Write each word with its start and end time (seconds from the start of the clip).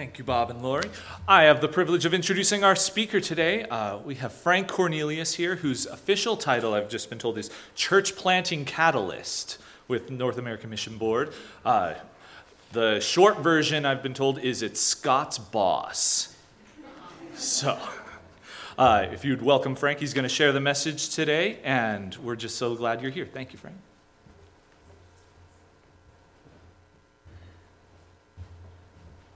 Thank 0.00 0.16
you, 0.16 0.24
Bob 0.24 0.48
and 0.48 0.62
Lori. 0.62 0.88
I 1.28 1.42
have 1.42 1.60
the 1.60 1.68
privilege 1.68 2.06
of 2.06 2.14
introducing 2.14 2.64
our 2.64 2.74
speaker 2.74 3.20
today. 3.20 3.64
Uh, 3.64 3.98
we 3.98 4.14
have 4.14 4.32
Frank 4.32 4.66
Cornelius 4.66 5.34
here, 5.34 5.56
whose 5.56 5.84
official 5.84 6.38
title, 6.38 6.72
I've 6.72 6.88
just 6.88 7.10
been 7.10 7.18
told, 7.18 7.36
is 7.36 7.50
Church 7.74 8.16
Planting 8.16 8.64
Catalyst 8.64 9.58
with 9.88 10.10
North 10.10 10.38
American 10.38 10.70
Mission 10.70 10.96
Board. 10.96 11.34
Uh, 11.66 11.92
the 12.72 12.98
short 13.00 13.40
version, 13.40 13.84
I've 13.84 14.02
been 14.02 14.14
told, 14.14 14.38
is 14.38 14.62
it's 14.62 14.80
Scott's 14.80 15.36
boss. 15.36 16.34
So, 17.34 17.78
uh, 18.78 19.06
if 19.12 19.22
you'd 19.22 19.42
welcome 19.42 19.74
Frank, 19.74 19.98
he's 20.00 20.14
going 20.14 20.22
to 20.22 20.30
share 20.30 20.52
the 20.52 20.60
message 20.60 21.10
today, 21.10 21.58
and 21.62 22.16
we're 22.24 22.36
just 22.36 22.56
so 22.56 22.74
glad 22.74 23.02
you're 23.02 23.10
here. 23.10 23.28
Thank 23.30 23.52
you, 23.52 23.58
Frank. 23.58 23.76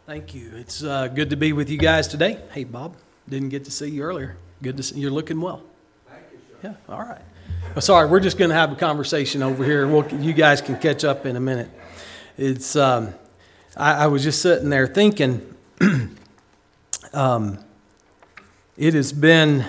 Thank 0.07 0.35
you. 0.35 0.51
It's 0.55 0.85
uh, 0.85 1.09
good 1.09 1.31
to 1.31 1.37
be 1.37 1.55
with 1.55 1.71
you 1.71 1.79
guys 1.79 2.07
today. 2.07 2.39
Hey, 2.53 2.65
Bob, 2.65 2.95
didn't 3.27 3.49
get 3.49 3.65
to 3.65 3.71
see 3.71 3.89
you 3.89 4.03
earlier. 4.03 4.37
Good 4.62 4.77
to 4.77 4.83
see 4.83 5.01
you're 5.01 5.11
looking 5.11 5.41
well. 5.41 5.62
Thank 6.07 6.25
you, 6.31 6.39
sir. 6.61 6.77
Yeah, 6.89 6.95
all 6.95 7.01
right. 7.01 7.23
Well, 7.75 7.81
sorry, 7.81 8.07
we're 8.07 8.21
just 8.21 8.37
going 8.37 8.51
to 8.51 8.55
have 8.55 8.71
a 8.71 8.75
conversation 8.75 9.43
over 9.43 9.65
here. 9.65 9.87
We'll, 9.89 10.07
you 10.21 10.35
guys 10.35 10.61
can 10.61 10.79
catch 10.79 11.05
up 11.05 11.25
in 11.25 11.37
a 11.37 11.41
minute. 11.41 11.71
It's 12.37 12.77
um, 12.77 13.15
I, 13.79 14.05
I, 14.05 14.07
was 14.09 14.23
just 14.23 14.43
sitting 14.43 14.69
there 14.69 14.87
thinking. 14.87 15.55
um, 17.15 17.59
it 18.77 18.93
has 18.93 19.11
been 19.11 19.65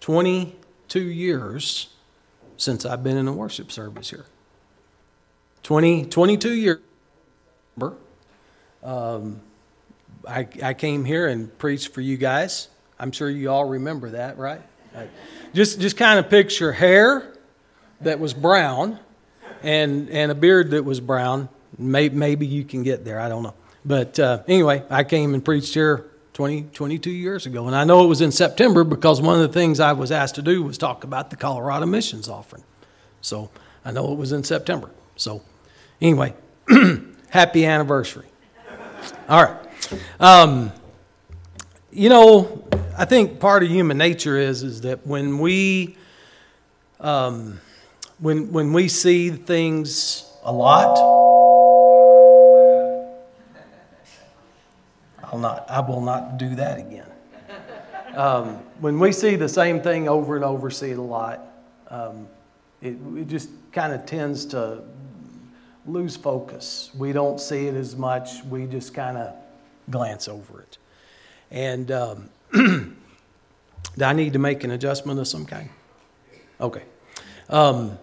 22 0.00 1.00
years 1.00 1.94
since 2.58 2.84
I've 2.84 3.02
been 3.02 3.16
in 3.16 3.26
a 3.26 3.32
worship 3.32 3.72
service 3.72 4.10
here. 4.10 4.26
20, 5.62 6.04
22 6.04 6.52
years. 6.52 6.80
Um, 8.82 9.40
I, 10.26 10.48
I 10.62 10.74
came 10.74 11.04
here 11.04 11.26
and 11.26 11.56
preached 11.58 11.94
for 11.94 12.00
you 12.00 12.16
guys. 12.16 12.68
I'm 12.98 13.12
sure 13.12 13.28
you 13.28 13.50
all 13.50 13.66
remember 13.66 14.10
that, 14.10 14.38
right? 14.38 14.60
Just, 15.54 15.80
just 15.80 15.96
kind 15.96 16.18
of 16.18 16.28
picture 16.30 16.72
hair 16.72 17.32
that 18.00 18.18
was 18.18 18.34
brown 18.34 18.98
and, 19.62 20.08
and 20.10 20.32
a 20.32 20.34
beard 20.34 20.70
that 20.70 20.84
was 20.84 21.00
brown. 21.00 21.48
Maybe, 21.78 22.14
maybe 22.14 22.46
you 22.46 22.64
can 22.64 22.82
get 22.82 23.04
there. 23.04 23.20
I 23.20 23.28
don't 23.28 23.42
know. 23.42 23.54
But 23.84 24.18
uh, 24.18 24.42
anyway, 24.48 24.82
I 24.90 25.04
came 25.04 25.34
and 25.34 25.44
preached 25.44 25.74
here 25.74 26.06
20, 26.32 26.62
22 26.64 27.10
years 27.10 27.46
ago. 27.46 27.66
And 27.66 27.76
I 27.76 27.84
know 27.84 28.04
it 28.04 28.08
was 28.08 28.20
in 28.20 28.32
September 28.32 28.84
because 28.84 29.20
one 29.20 29.40
of 29.40 29.40
the 29.40 29.52
things 29.52 29.80
I 29.80 29.92
was 29.92 30.10
asked 30.10 30.34
to 30.36 30.42
do 30.42 30.62
was 30.62 30.76
talk 30.76 31.04
about 31.04 31.30
the 31.30 31.36
Colorado 31.36 31.86
missions 31.86 32.28
offering. 32.28 32.64
So 33.20 33.50
I 33.84 33.92
know 33.92 34.12
it 34.12 34.18
was 34.18 34.32
in 34.32 34.44
September. 34.44 34.90
So 35.16 35.42
anyway, 36.00 36.34
happy 37.30 37.64
anniversary. 37.64 38.26
All 39.28 39.44
right. 39.44 39.65
Um, 40.18 40.72
you 41.92 42.08
know, 42.08 42.64
I 42.98 43.04
think 43.04 43.40
part 43.40 43.62
of 43.62 43.68
human 43.68 43.98
nature 43.98 44.36
is 44.38 44.62
is 44.62 44.80
that 44.82 45.06
when 45.06 45.38
we 45.38 45.96
um, 47.00 47.60
when 48.18 48.52
when 48.52 48.72
we 48.72 48.88
see 48.88 49.30
things 49.30 50.30
a 50.42 50.52
lot, 50.52 50.98
I'll 55.24 55.38
not. 55.38 55.66
I 55.68 55.80
will 55.80 56.00
not 56.00 56.38
do 56.38 56.54
that 56.56 56.78
again. 56.78 57.06
Um, 58.14 58.56
when 58.80 58.98
we 58.98 59.12
see 59.12 59.36
the 59.36 59.48
same 59.48 59.82
thing 59.82 60.08
over 60.08 60.36
and 60.36 60.44
over, 60.44 60.70
see 60.70 60.90
it 60.90 60.98
a 60.98 61.02
lot, 61.02 61.40
um, 61.90 62.26
it, 62.80 62.96
it 63.14 63.28
just 63.28 63.50
kind 63.72 63.92
of 63.92 64.06
tends 64.06 64.46
to 64.46 64.82
lose 65.84 66.16
focus. 66.16 66.90
We 66.96 67.12
don't 67.12 67.38
see 67.38 67.66
it 67.66 67.74
as 67.74 67.94
much. 67.94 68.42
We 68.44 68.66
just 68.66 68.94
kind 68.94 69.18
of 69.18 69.34
glance 69.90 70.28
over 70.28 70.60
it. 70.60 70.78
And 71.50 71.90
um, 71.90 72.30
do 72.52 72.94
I 74.04 74.12
need 74.12 74.32
to 74.32 74.38
make 74.38 74.64
an 74.64 74.70
adjustment 74.70 75.18
of 75.18 75.28
some 75.28 75.46
kind? 75.46 75.70
Okay. 76.60 76.82
Um, 77.48 77.98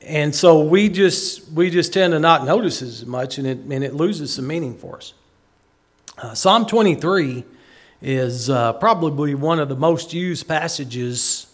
and 0.00 0.34
so 0.34 0.60
we 0.60 0.88
just 0.88 1.50
we 1.52 1.70
just 1.70 1.92
tend 1.92 2.12
to 2.12 2.18
not 2.18 2.44
notice 2.44 2.82
as 2.82 3.06
much, 3.06 3.38
and 3.38 3.46
it 3.46 3.58
and 3.58 3.84
it 3.84 3.94
loses 3.94 4.34
some 4.34 4.46
meaning 4.46 4.76
for 4.76 4.96
us. 4.96 5.14
Uh, 6.18 6.34
Psalm 6.34 6.66
23 6.66 7.44
is 8.02 8.50
uh, 8.50 8.74
probably 8.74 9.34
one 9.34 9.58
of 9.58 9.68
the 9.68 9.76
most 9.76 10.12
used 10.12 10.46
passages 10.46 11.46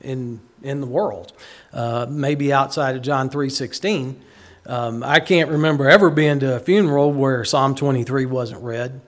in 0.00 0.40
in 0.62 0.80
the 0.80 0.86
world, 0.86 1.32
uh, 1.72 2.06
maybe 2.08 2.52
outside 2.52 2.96
of 2.96 3.02
John 3.02 3.28
3:16. 3.28 4.16
Um, 4.66 5.04
I 5.04 5.20
can't 5.20 5.50
remember 5.50 5.88
ever 5.88 6.10
being 6.10 6.40
to 6.40 6.56
a 6.56 6.60
funeral 6.60 7.12
where 7.12 7.44
Psalm 7.44 7.76
23 7.76 8.26
wasn't 8.26 8.62
read, 8.62 9.00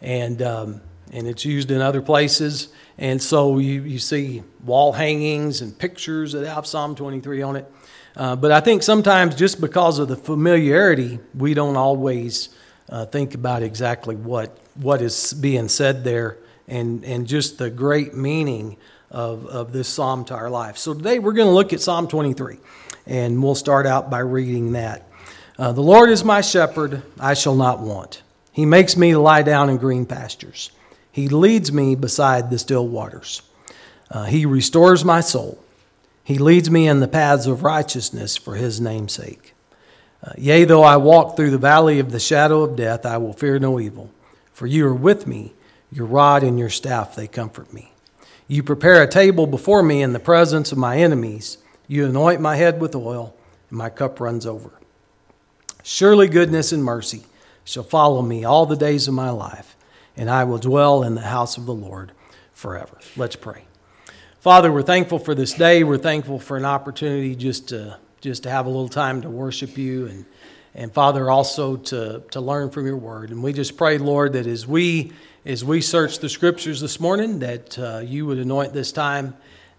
and 0.00 0.40
um, 0.40 0.80
and 1.12 1.26
it's 1.26 1.44
used 1.44 1.70
in 1.70 1.80
other 1.80 2.00
places. 2.00 2.68
And 2.96 3.20
so 3.20 3.58
you, 3.58 3.82
you 3.82 3.98
see 3.98 4.42
wall 4.64 4.92
hangings 4.92 5.62
and 5.62 5.76
pictures 5.76 6.32
that 6.32 6.46
have 6.46 6.66
Psalm 6.66 6.94
23 6.94 7.42
on 7.42 7.56
it. 7.56 7.72
Uh, 8.14 8.36
but 8.36 8.52
I 8.52 8.60
think 8.60 8.82
sometimes 8.82 9.34
just 9.34 9.60
because 9.60 9.98
of 9.98 10.08
the 10.08 10.16
familiarity, 10.16 11.18
we 11.34 11.54
don't 11.54 11.76
always 11.76 12.50
uh, 12.88 13.06
think 13.06 13.34
about 13.34 13.62
exactly 13.62 14.14
what 14.16 14.56
what 14.74 15.02
is 15.02 15.32
being 15.32 15.68
said 15.68 16.04
there 16.04 16.38
and, 16.68 17.04
and 17.04 17.26
just 17.26 17.58
the 17.58 17.70
great 17.70 18.14
meaning 18.14 18.76
of, 19.10 19.46
of 19.46 19.72
this 19.72 19.88
psalm 19.88 20.24
to 20.26 20.34
our 20.34 20.48
life. 20.48 20.78
So 20.78 20.94
today 20.94 21.18
we're 21.18 21.32
going 21.32 21.48
to 21.48 21.54
look 21.54 21.72
at 21.72 21.80
Psalm 21.80 22.06
23. 22.06 22.58
And 23.10 23.42
we'll 23.42 23.56
start 23.56 23.86
out 23.86 24.08
by 24.08 24.20
reading 24.20 24.72
that. 24.72 25.02
Uh, 25.58 25.72
the 25.72 25.80
Lord 25.80 26.10
is 26.10 26.22
my 26.22 26.40
shepherd, 26.40 27.02
I 27.18 27.34
shall 27.34 27.56
not 27.56 27.80
want. 27.80 28.22
He 28.52 28.64
makes 28.64 28.96
me 28.96 29.16
lie 29.16 29.42
down 29.42 29.68
in 29.68 29.78
green 29.78 30.06
pastures. 30.06 30.70
He 31.10 31.28
leads 31.28 31.72
me 31.72 31.96
beside 31.96 32.50
the 32.50 32.58
still 32.58 32.86
waters. 32.86 33.42
Uh, 34.12 34.26
he 34.26 34.46
restores 34.46 35.04
my 35.04 35.20
soul. 35.20 35.58
He 36.22 36.38
leads 36.38 36.70
me 36.70 36.86
in 36.86 37.00
the 37.00 37.08
paths 37.08 37.48
of 37.48 37.64
righteousness 37.64 38.36
for 38.36 38.54
his 38.54 38.80
name's 38.80 39.14
sake. 39.14 39.54
Uh, 40.22 40.30
yea, 40.38 40.64
though 40.64 40.84
I 40.84 40.96
walk 40.96 41.34
through 41.34 41.50
the 41.50 41.58
valley 41.58 41.98
of 41.98 42.12
the 42.12 42.20
shadow 42.20 42.62
of 42.62 42.76
death, 42.76 43.04
I 43.04 43.16
will 43.16 43.32
fear 43.32 43.58
no 43.58 43.80
evil, 43.80 44.12
for 44.52 44.68
you 44.68 44.86
are 44.86 44.94
with 44.94 45.26
me. 45.26 45.52
Your 45.90 46.06
rod 46.06 46.44
and 46.44 46.60
your 46.60 46.70
staff, 46.70 47.16
they 47.16 47.26
comfort 47.26 47.72
me. 47.72 47.92
You 48.46 48.62
prepare 48.62 49.02
a 49.02 49.08
table 49.08 49.48
before 49.48 49.82
me 49.82 50.00
in 50.00 50.12
the 50.12 50.20
presence 50.20 50.70
of 50.70 50.78
my 50.78 50.98
enemies. 50.98 51.58
You 51.90 52.06
anoint 52.06 52.40
my 52.40 52.54
head 52.54 52.80
with 52.80 52.94
oil, 52.94 53.34
and 53.68 53.76
my 53.76 53.90
cup 53.90 54.20
runs 54.20 54.46
over. 54.46 54.70
Surely 55.82 56.28
goodness 56.28 56.70
and 56.70 56.84
mercy 56.84 57.24
shall 57.64 57.82
follow 57.82 58.22
me 58.22 58.44
all 58.44 58.64
the 58.64 58.76
days 58.76 59.08
of 59.08 59.14
my 59.14 59.30
life, 59.30 59.74
and 60.16 60.30
I 60.30 60.44
will 60.44 60.58
dwell 60.58 61.02
in 61.02 61.16
the 61.16 61.22
house 61.22 61.56
of 61.56 61.66
the 61.66 61.74
Lord 61.74 62.12
forever. 62.52 62.96
Let's 63.16 63.34
pray. 63.34 63.64
Father, 64.38 64.70
we're 64.70 64.82
thankful 64.82 65.18
for 65.18 65.34
this 65.34 65.52
day. 65.52 65.82
We're 65.82 65.98
thankful 65.98 66.38
for 66.38 66.56
an 66.56 66.64
opportunity 66.64 67.34
just 67.34 67.70
to 67.70 67.98
just 68.20 68.44
to 68.44 68.50
have 68.50 68.66
a 68.66 68.68
little 68.68 68.88
time 68.88 69.22
to 69.22 69.28
worship 69.28 69.76
you 69.76 70.06
and 70.06 70.26
and 70.76 70.92
Father 70.92 71.28
also 71.28 71.74
to 71.74 72.22
to 72.30 72.40
learn 72.40 72.70
from 72.70 72.86
your 72.86 72.98
word. 72.98 73.30
And 73.30 73.42
we 73.42 73.52
just 73.52 73.76
pray, 73.76 73.98
Lord, 73.98 74.34
that 74.34 74.46
as 74.46 74.64
we 74.64 75.10
as 75.44 75.64
we 75.64 75.80
search 75.80 76.20
the 76.20 76.28
scriptures 76.28 76.80
this 76.80 77.00
morning, 77.00 77.40
that 77.40 77.76
uh, 77.76 77.98
you 78.04 78.26
would 78.26 78.38
anoint 78.38 78.74
this 78.74 78.92
time 78.92 79.34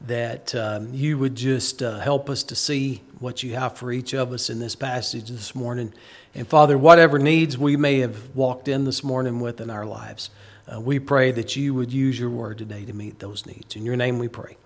that 0.08 0.56
um, 0.56 0.94
you 0.94 1.18
would 1.18 1.36
just 1.36 1.84
uh, 1.84 2.00
help 2.00 2.30
us 2.30 2.44
to 2.44 2.56
see 2.56 3.02
what 3.20 3.44
you 3.44 3.56
have 3.56 3.78
for 3.78 3.92
each 3.92 4.14
of 4.14 4.32
us 4.32 4.50
in 4.50 4.60
this 4.60 4.76
passage 4.76 5.30
this 5.30 5.54
morning. 5.54 5.94
And 6.34 6.48
Father, 6.48 6.78
whatever 6.78 7.20
needs 7.20 7.58
we 7.58 7.78
may 7.78 8.00
have 8.00 8.36
walked 8.36 8.68
in 8.68 8.86
this 8.86 9.04
morning 9.04 9.40
with 9.40 9.62
in 9.62 9.70
our 9.70 9.86
lives, 9.86 10.32
uh, 10.72 10.80
we 10.80 11.00
pray 11.00 11.32
that 11.32 11.56
you 11.56 11.74
would 11.74 11.92
use 11.92 12.20
your 12.20 12.30
word 12.30 12.58
today 12.58 12.86
to 12.86 12.94
meet 12.94 13.20
those 13.20 13.46
needs. 13.46 13.76
In 13.76 13.86
your 13.86 13.96
name 13.96 14.18
we 14.18 14.28
pray. 14.28 14.58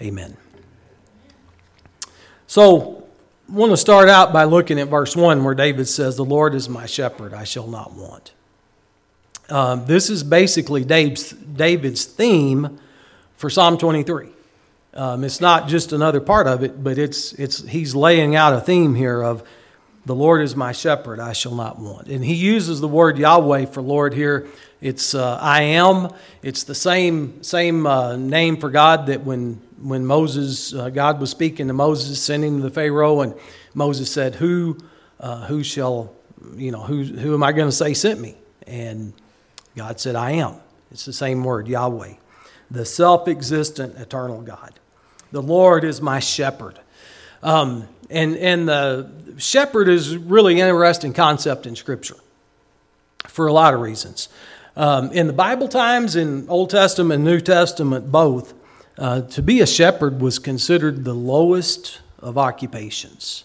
Amen. 0.00 0.36
So, 2.46 3.08
I 3.48 3.52
want 3.52 3.72
to 3.72 3.76
start 3.76 4.08
out 4.08 4.32
by 4.32 4.44
looking 4.44 4.78
at 4.78 4.88
verse 4.88 5.14
1 5.14 5.44
where 5.44 5.54
David 5.54 5.86
says, 5.86 6.16
The 6.16 6.24
Lord 6.24 6.54
is 6.54 6.68
my 6.68 6.86
shepherd, 6.86 7.34
I 7.34 7.44
shall 7.44 7.66
not 7.66 7.92
want. 7.92 8.32
Um, 9.50 9.86
this 9.86 10.08
is 10.08 10.22
basically 10.22 10.84
Dave's, 10.84 11.30
David's 11.30 12.04
theme 12.04 12.78
for 13.36 13.50
Psalm 13.50 13.76
23. 13.76 14.33
Um, 14.94 15.24
it's 15.24 15.40
not 15.40 15.68
just 15.68 15.92
another 15.92 16.20
part 16.20 16.46
of 16.46 16.62
it, 16.62 16.82
but 16.82 16.98
it's, 16.98 17.32
it's, 17.32 17.62
he's 17.66 17.94
laying 17.94 18.36
out 18.36 18.52
a 18.52 18.60
theme 18.60 18.94
here 18.94 19.22
of 19.22 19.42
the 20.06 20.14
Lord 20.14 20.42
is 20.42 20.54
my 20.54 20.72
shepherd, 20.72 21.18
I 21.18 21.32
shall 21.32 21.54
not 21.54 21.78
want. 21.78 22.08
And 22.08 22.24
he 22.24 22.34
uses 22.34 22.80
the 22.80 22.88
word 22.88 23.18
Yahweh 23.18 23.66
for 23.66 23.80
Lord 23.80 24.12
here. 24.12 24.46
It's 24.80 25.14
uh, 25.14 25.38
I 25.40 25.62
am. 25.62 26.10
It's 26.42 26.64
the 26.64 26.74
same, 26.74 27.42
same 27.42 27.86
uh, 27.86 28.16
name 28.16 28.58
for 28.58 28.68
God 28.68 29.06
that 29.06 29.24
when, 29.24 29.62
when 29.80 30.04
Moses, 30.04 30.74
uh, 30.74 30.90
God 30.90 31.20
was 31.20 31.30
speaking 31.30 31.68
to 31.68 31.72
Moses, 31.72 32.22
sending 32.22 32.58
to 32.58 32.62
the 32.62 32.70
Pharaoh, 32.70 33.22
and 33.22 33.34
Moses 33.72 34.12
said, 34.12 34.34
Who, 34.34 34.76
uh, 35.18 35.46
who 35.46 35.64
shall, 35.64 36.14
you 36.54 36.70
know, 36.70 36.82
who, 36.82 37.02
who 37.02 37.32
am 37.32 37.42
I 37.42 37.52
going 37.52 37.68
to 37.68 37.72
say 37.72 37.94
sent 37.94 38.20
me? 38.20 38.36
And 38.66 39.14
God 39.74 39.98
said, 40.00 40.16
I 40.16 40.32
am. 40.32 40.56
It's 40.90 41.06
the 41.06 41.14
same 41.14 41.42
word, 41.44 41.66
Yahweh, 41.66 42.14
the 42.70 42.84
self 42.84 43.26
existent, 43.26 43.96
eternal 43.96 44.42
God. 44.42 44.78
The 45.32 45.42
Lord 45.42 45.84
is 45.84 46.00
my 46.00 46.20
shepherd. 46.20 46.78
Um, 47.42 47.88
and, 48.10 48.36
and 48.36 48.68
the 48.68 49.10
shepherd 49.38 49.88
is 49.88 50.16
really 50.16 50.54
an 50.54 50.68
interesting 50.68 51.12
concept 51.12 51.66
in 51.66 51.76
Scripture. 51.76 52.16
for 53.28 53.46
a 53.46 53.52
lot 53.52 53.74
of 53.74 53.80
reasons. 53.80 54.28
Um, 54.76 55.10
in 55.12 55.26
the 55.26 55.32
Bible 55.32 55.68
times, 55.68 56.16
in 56.16 56.48
Old 56.48 56.70
Testament 56.70 57.16
and 57.18 57.24
New 57.24 57.40
Testament, 57.40 58.10
both, 58.10 58.54
uh, 58.98 59.22
to 59.22 59.42
be 59.42 59.60
a 59.60 59.66
shepherd 59.66 60.20
was 60.20 60.38
considered 60.38 61.04
the 61.04 61.14
lowest 61.14 62.00
of 62.18 62.38
occupations. 62.38 63.44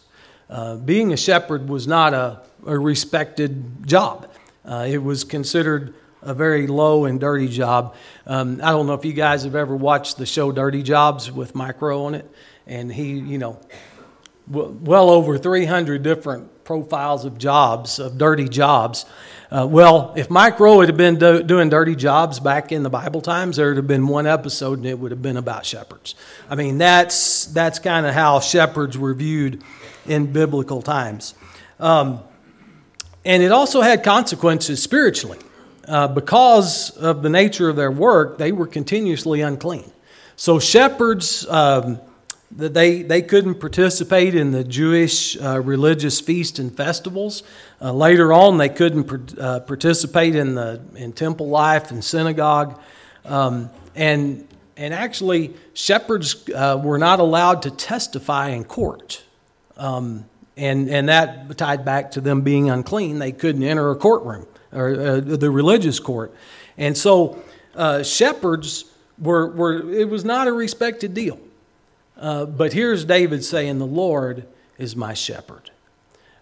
Uh, 0.49 0.75
being 0.75 1.13
a 1.13 1.17
shepherd 1.17 1.69
was 1.69 1.87
not 1.87 2.13
a, 2.13 2.41
a 2.65 2.77
respected 2.77 3.87
job, 3.87 4.29
uh, 4.65 4.85
it 4.87 4.99
was 4.99 5.23
considered 5.23 5.93
a 6.21 6.33
very 6.33 6.67
low 6.67 7.05
and 7.05 7.19
dirty 7.19 7.47
job. 7.47 7.95
Um, 8.25 8.59
I 8.63 8.71
don't 8.71 8.87
know 8.87 8.93
if 8.93 9.05
you 9.05 9.13
guys 9.13 9.43
have 9.43 9.55
ever 9.55 9.75
watched 9.75 10.17
the 10.17 10.25
show 10.25 10.51
Dirty 10.51 10.83
Jobs 10.83 11.31
with 11.31 11.55
Mike 11.55 11.81
Rowe 11.81 12.05
on 12.05 12.15
it, 12.15 12.29
and 12.67 12.91
he, 12.91 13.13
you 13.13 13.37
know, 13.37 13.59
well 14.47 15.09
over 15.09 15.37
300 15.37 16.01
different 16.01 16.63
profiles 16.63 17.25
of 17.25 17.37
jobs, 17.37 17.99
of 17.99 18.17
dirty 18.17 18.47
jobs. 18.47 19.05
Uh, 19.51 19.67
well, 19.67 20.13
if 20.15 20.29
Mike 20.29 20.59
Rowe 20.59 20.81
had 20.81 20.95
been 20.95 21.17
do, 21.17 21.41
doing 21.41 21.69
dirty 21.69 21.95
jobs 21.95 22.39
back 22.39 22.71
in 22.71 22.83
the 22.83 22.89
Bible 22.89 23.21
times, 23.21 23.57
there 23.57 23.69
would 23.69 23.77
have 23.77 23.87
been 23.87 24.07
one 24.07 24.27
episode 24.27 24.77
and 24.77 24.85
it 24.85 24.99
would 24.99 25.09
have 25.09 25.21
been 25.21 25.37
about 25.37 25.65
shepherds. 25.65 26.13
I 26.47 26.53
mean, 26.55 26.77
that's, 26.77 27.45
that's 27.45 27.79
kind 27.79 28.05
of 28.05 28.13
how 28.13 28.39
shepherds 28.39 28.97
were 28.97 29.15
viewed 29.15 29.63
in 30.05 30.31
biblical 30.31 30.83
times. 30.83 31.33
Um, 31.79 32.21
and 33.25 33.41
it 33.41 33.51
also 33.51 33.81
had 33.81 34.03
consequences 34.03 34.81
spiritually. 34.81 35.39
Uh, 35.89 36.07
because 36.07 36.91
of 36.97 37.23
the 37.23 37.29
nature 37.29 37.67
of 37.67 37.75
their 37.75 37.89
work, 37.89 38.37
they 38.37 38.51
were 38.51 38.67
continuously 38.67 39.41
unclean. 39.41 39.91
So 40.35 40.59
shepherds, 40.59 41.47
um, 41.49 41.99
they, 42.51 43.01
they 43.01 43.23
couldn't 43.23 43.55
participate 43.55 44.35
in 44.35 44.51
the 44.51 44.63
Jewish 44.63 45.35
uh, 45.41 45.59
religious 45.59 46.21
feasts 46.21 46.59
and 46.59 46.75
festivals. 46.77 47.41
Uh, 47.81 47.91
later 47.91 48.31
on, 48.31 48.59
they 48.59 48.69
couldn't 48.69 49.39
uh, 49.39 49.61
participate 49.61 50.35
in, 50.35 50.53
the, 50.53 50.79
in 50.93 51.11
temple 51.11 51.49
life 51.49 51.89
and 51.89 52.03
synagogue. 52.03 52.79
Um, 53.25 53.71
and, 53.95 54.47
and 54.77 54.93
actually, 54.93 55.55
shepherds 55.73 56.47
uh, 56.51 56.79
were 56.83 56.99
not 56.99 57.19
allowed 57.19 57.63
to 57.63 57.71
testify 57.71 58.49
in 58.49 58.63
court. 58.63 59.23
Um, 59.75 60.25
and, 60.55 60.87
and 60.87 61.09
that 61.09 61.57
tied 61.57 61.83
back 61.83 62.11
to 62.11 62.21
them 62.21 62.41
being 62.41 62.69
unclean. 62.69 63.17
They 63.17 63.31
couldn't 63.31 63.63
enter 63.63 63.89
a 63.89 63.95
courtroom 63.95 64.45
or 64.71 64.89
uh, 64.89 65.19
the 65.19 65.49
religious 65.49 65.99
court. 65.99 66.33
And 66.77 66.97
so 66.97 67.41
uh, 67.75 68.03
shepherds 68.03 68.85
were, 69.17 69.47
were, 69.47 69.91
it 69.91 70.09
was 70.09 70.23
not 70.23 70.47
a 70.47 70.53
respected 70.53 71.13
deal. 71.13 71.39
Uh, 72.17 72.45
but 72.45 72.73
here's 72.73 73.05
David 73.05 73.43
saying, 73.43 73.79
The 73.79 73.85
Lord 73.85 74.45
is 74.77 74.95
my 74.95 75.13
shepherd. 75.13 75.71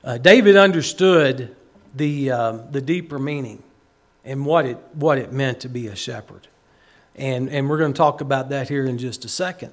Uh, 0.04 0.18
David 0.18 0.56
understood 0.56 1.56
the, 1.96 2.32
uh, 2.32 2.52
the 2.72 2.82
deeper 2.82 3.20
meaning 3.20 3.62
and 4.24 4.46
what 4.46 4.66
it, 4.66 4.78
what 4.94 5.18
it 5.18 5.32
meant 5.32 5.60
to 5.62 5.70
be 5.70 5.88
a 5.88 5.96
shepherd. 5.96 6.48
And, 7.16 7.50
and 7.50 7.70
we're 7.70 7.78
going 7.78 7.94
to 7.94 7.98
talk 7.98 8.22
about 8.22 8.50
that 8.50 8.70
here 8.70 8.86
in 8.86 8.98
just 8.98 9.26
a 9.26 9.30
second. 9.30 9.72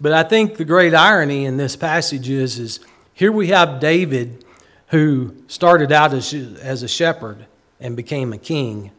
But 0.00 0.12
I 0.12 0.22
think 0.22 0.56
the 0.56 0.64
great 0.64 0.94
irony 0.94 1.44
in 1.44 1.56
this 1.56 1.76
passage 1.76 2.28
is, 2.28 2.58
is 2.58 2.80
here 3.14 3.32
we 3.32 3.48
have 3.48 3.80
David 3.80 4.44
who 4.88 5.34
started 5.48 5.92
out 5.92 6.12
as, 6.12 6.34
as 6.34 6.82
a 6.82 6.88
shepherd 6.88 7.46
and 7.84 7.94
became 7.96 8.32
a 8.32 8.38
king. 8.38 8.90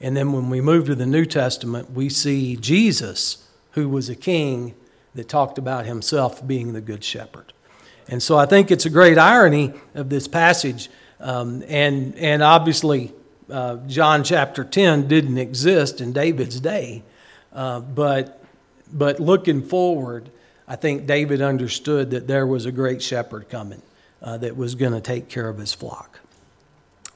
And 0.00 0.16
then 0.16 0.32
when 0.32 0.48
we 0.48 0.60
move 0.60 0.86
to 0.86 0.94
the 0.94 1.06
New 1.06 1.26
Testament, 1.26 1.90
we 1.90 2.08
see 2.08 2.54
Jesus, 2.54 3.48
who 3.72 3.88
was 3.88 4.08
a 4.08 4.14
king 4.14 4.76
that 5.16 5.28
talked 5.28 5.58
about 5.58 5.86
himself 5.86 6.46
being 6.46 6.72
the 6.72 6.80
good 6.80 7.02
shepherd. 7.02 7.52
And 8.08 8.22
so 8.22 8.38
I 8.38 8.46
think 8.46 8.70
it's 8.70 8.86
a 8.86 8.90
great 8.90 9.18
irony 9.18 9.74
of 9.96 10.08
this 10.08 10.28
passage. 10.28 10.88
Um, 11.18 11.64
and, 11.66 12.14
and 12.14 12.44
obviously, 12.44 13.12
uh, 13.50 13.78
John 13.88 14.22
chapter 14.22 14.62
10 14.62 15.08
didn't 15.08 15.38
exist 15.38 16.00
in 16.00 16.12
David's 16.12 16.60
day. 16.60 17.02
Uh, 17.52 17.80
but, 17.80 18.40
but 18.92 19.18
looking 19.18 19.62
forward, 19.62 20.30
I 20.68 20.76
think 20.76 21.06
David 21.06 21.42
understood 21.42 22.12
that 22.12 22.28
there 22.28 22.46
was 22.46 22.66
a 22.66 22.72
great 22.72 23.02
shepherd 23.02 23.48
coming 23.48 23.82
uh, 24.22 24.36
that 24.38 24.56
was 24.56 24.76
going 24.76 24.92
to 24.92 25.00
take 25.00 25.28
care 25.28 25.48
of 25.48 25.58
his 25.58 25.74
flock. 25.74 26.20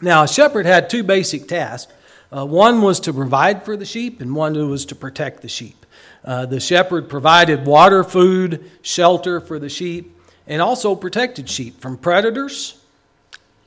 Now, 0.00 0.24
a 0.24 0.28
shepherd 0.28 0.66
had 0.66 0.90
two 0.90 1.02
basic 1.02 1.48
tasks. 1.48 1.92
Uh, 2.30 2.44
one 2.44 2.82
was 2.82 3.00
to 3.00 3.12
provide 3.12 3.64
for 3.64 3.76
the 3.76 3.84
sheep, 3.84 4.20
and 4.20 4.34
one 4.34 4.68
was 4.68 4.84
to 4.86 4.94
protect 4.94 5.42
the 5.42 5.48
sheep. 5.48 5.86
Uh, 6.24 6.44
the 6.44 6.60
shepherd 6.60 7.08
provided 7.08 7.64
water, 7.64 8.02
food, 8.02 8.70
shelter 8.82 9.40
for 9.40 9.58
the 9.58 9.68
sheep, 9.68 10.18
and 10.46 10.60
also 10.60 10.94
protected 10.94 11.48
sheep 11.48 11.80
from 11.80 11.96
predators 11.96 12.82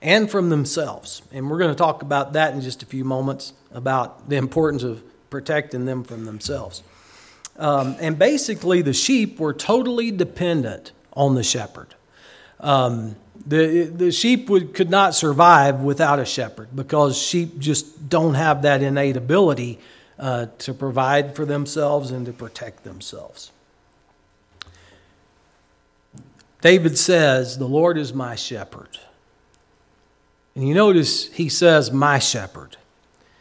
and 0.01 0.29
from 0.29 0.49
themselves. 0.49 1.21
And 1.31 1.49
we're 1.49 1.57
going 1.57 1.71
to 1.71 1.77
talk 1.77 2.01
about 2.01 2.33
that 2.33 2.53
in 2.53 2.61
just 2.61 2.83
a 2.83 2.85
few 2.85 3.03
moments 3.03 3.53
about 3.71 4.29
the 4.29 4.35
importance 4.35 4.83
of 4.83 5.01
protecting 5.29 5.85
them 5.85 6.03
from 6.03 6.25
themselves. 6.25 6.83
Um, 7.57 7.95
and 7.99 8.17
basically, 8.17 8.81
the 8.81 8.93
sheep 8.93 9.39
were 9.39 9.53
totally 9.53 10.11
dependent 10.11 10.91
on 11.13 11.35
the 11.35 11.43
shepherd. 11.43 11.95
Um, 12.59 13.15
the, 13.45 13.85
the 13.85 14.11
sheep 14.11 14.49
would, 14.49 14.73
could 14.73 14.89
not 14.89 15.15
survive 15.15 15.81
without 15.81 16.19
a 16.19 16.25
shepherd 16.25 16.69
because 16.75 17.17
sheep 17.17 17.59
just 17.59 18.09
don't 18.09 18.35
have 18.35 18.63
that 18.63 18.81
innate 18.83 19.17
ability 19.17 19.79
uh, 20.17 20.47
to 20.59 20.73
provide 20.73 21.35
for 21.35 21.45
themselves 21.45 22.11
and 22.11 22.25
to 22.25 22.33
protect 22.33 22.83
themselves. 22.83 23.51
David 26.61 26.97
says, 26.97 27.57
The 27.57 27.67
Lord 27.67 27.97
is 27.97 28.13
my 28.13 28.35
shepherd. 28.35 28.99
And 30.55 30.67
you 30.67 30.73
notice 30.73 31.31
he 31.31 31.47
says, 31.47 31.91
My 31.91 32.19
shepherd. 32.19 32.75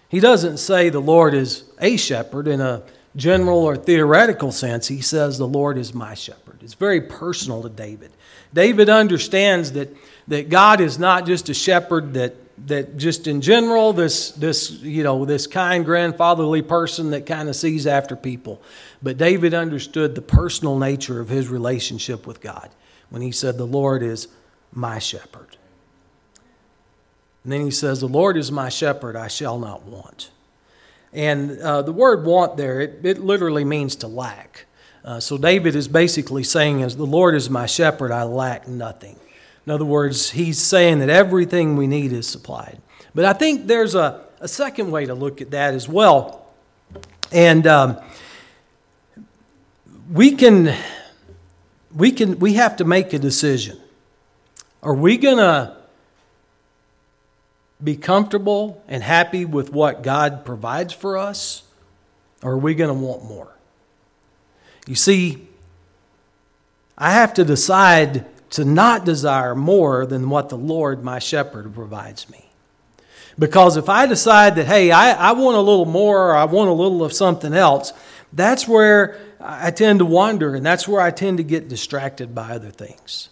He 0.09 0.21
doesn't 0.21 0.59
say 0.59 0.89
the 0.89 1.01
Lord 1.01 1.35
is 1.35 1.65
a 1.81 1.97
shepherd 1.97 2.49
in 2.49 2.61
a 2.61 2.83
general 3.17 3.59
or 3.59 3.77
theoretical 3.77 4.53
sense. 4.53 4.89
He 4.89 5.01
says, 5.01 5.37
The 5.37 5.47
Lord 5.47 5.77
is 5.77 5.93
my 5.93 6.15
shepherd. 6.15 6.48
It's 6.63 6.75
very 6.75 7.01
personal 7.01 7.63
to 7.63 7.69
David. 7.69 8.13
David 8.53 8.89
understands 8.89 9.73
that, 9.73 9.95
that 10.29 10.49
God 10.49 10.81
is 10.81 10.99
not 10.99 11.27
just 11.27 11.49
a 11.49 11.55
shepherd 11.55 12.15
that, 12.15 12.35
that 12.67 12.97
just 12.97 13.27
in 13.27 13.41
general, 13.41 13.93
this, 13.93 14.33
this, 14.33 14.71
you 14.71 15.03
know, 15.03 15.25
this 15.25 15.47
kind, 15.47 15.85
grandfatherly 15.85 16.63
person 16.63 17.11
that 17.11 17.27
kind 17.27 17.49
of 17.49 17.57
sees 17.57 17.87
after 17.87 18.17
people. 18.17 18.61
But 19.03 19.17
David 19.17 19.55
understood 19.55 20.15
the 20.15 20.23
personal 20.23 20.79
nature 20.79 21.21
of 21.21 21.29
his 21.29 21.49
relationship 21.49 22.27
with 22.27 22.41
God 22.41 22.71
when 23.11 23.23
he 23.23 23.33
said, 23.33 23.59
The 23.59 23.67
Lord 23.67 24.03
is 24.03 24.29
my 24.73 24.99
shepherd. 24.99 25.57
And 27.45 27.53
then 27.53 27.65
he 27.65 27.71
says, 27.71 28.01
The 28.01 28.09
Lord 28.09 28.37
is 28.37 28.51
my 28.51 28.69
shepherd, 28.69 29.17
I 29.17 29.29
shall 29.29 29.59
not 29.59 29.85
want. 29.85 30.31
And 31.13 31.59
uh, 31.61 31.83
the 31.83 31.93
word 31.93 32.27
want 32.27 32.57
there, 32.57 32.81
it, 32.81 33.01
it 33.05 33.19
literally 33.19 33.65
means 33.65 33.97
to 33.97 34.09
lack. 34.09 34.67
Uh, 35.09 35.19
so 35.19 35.39
David 35.39 35.75
is 35.75 35.89
basically 35.89 36.45
saying, 36.45 36.83
as 36.83 36.95
the 36.95 37.07
Lord 37.07 37.35
is 37.35 37.49
my 37.49 37.65
shepherd, 37.65 38.13
I 38.13 38.25
lack 38.25 38.69
nothing. 38.69 39.17
In 39.65 39.73
other 39.73 39.87
words, 39.87 40.33
he's 40.33 40.59
saying 40.59 40.99
that 40.99 41.09
everything 41.09 41.77
we 41.77 41.87
need 41.87 42.13
is 42.13 42.29
supplied. 42.29 42.79
But 43.15 43.25
I 43.25 43.33
think 43.33 43.67
there's 43.67 43.95
a, 43.95 44.27
a 44.39 44.47
second 44.47 44.91
way 44.91 45.07
to 45.07 45.15
look 45.15 45.41
at 45.41 45.53
that 45.53 45.73
as 45.73 45.89
well. 45.89 46.47
And 47.33 47.67
um, 47.67 47.97
we 50.13 50.33
can 50.33 50.75
we 51.97 52.13
can 52.13 52.39
we 52.39 52.53
have 52.55 52.77
to 52.77 52.85
make 52.85 53.15
a 53.15 53.19
decision. 53.19 53.81
Are 54.83 54.93
we 54.93 55.17
to 55.17 55.75
be 57.83 57.97
comfortable 57.97 58.85
and 58.87 59.03
happy 59.03 59.47
with 59.47 59.73
what 59.73 60.03
God 60.03 60.45
provides 60.45 60.93
for 60.93 61.17
us? 61.17 61.63
Or 62.43 62.53
are 62.53 62.59
we 62.59 62.75
going 62.75 62.89
to 62.89 63.07
want 63.07 63.25
more? 63.25 63.58
You 64.87 64.95
see, 64.95 65.49
I 66.97 67.13
have 67.13 67.35
to 67.35 67.45
decide 67.45 68.27
to 68.51 68.65
not 68.65 69.05
desire 69.05 69.55
more 69.55 70.07
than 70.07 70.31
what 70.31 70.49
the 70.49 70.57
Lord, 70.57 71.05
my 71.05 71.19
shepherd, 71.19 71.75
provides 71.75 72.29
me. 72.31 72.47
Because 73.39 73.77
if 73.77 73.89
I 73.89 74.07
decide 74.07 74.57
that, 74.57 74.67
hey, 74.67 74.91
I, 74.91 75.31
I 75.31 75.33
want 75.33 75.57
a 75.57 75.61
little 75.61 75.85
more 75.85 76.31
or 76.31 76.37
I 76.37 76.45
want 76.45 76.71
a 76.71 76.73
little 76.73 77.05
of 77.05 77.13
something 77.13 77.55
else, 77.55 77.93
that's 78.33 78.67
where 78.67 79.21
I 79.41 79.71
tend 79.71 80.01
to 80.01 80.05
wander 80.05 80.55
and 80.55 80.67
that's 80.67 80.89
where 80.89 81.01
I 81.01 81.11
tend 81.11 81.37
to 81.39 81.45
get 81.45 81.69
distracted 81.69 82.35
by 82.35 82.51
other 82.51 82.71
things. 82.71 83.29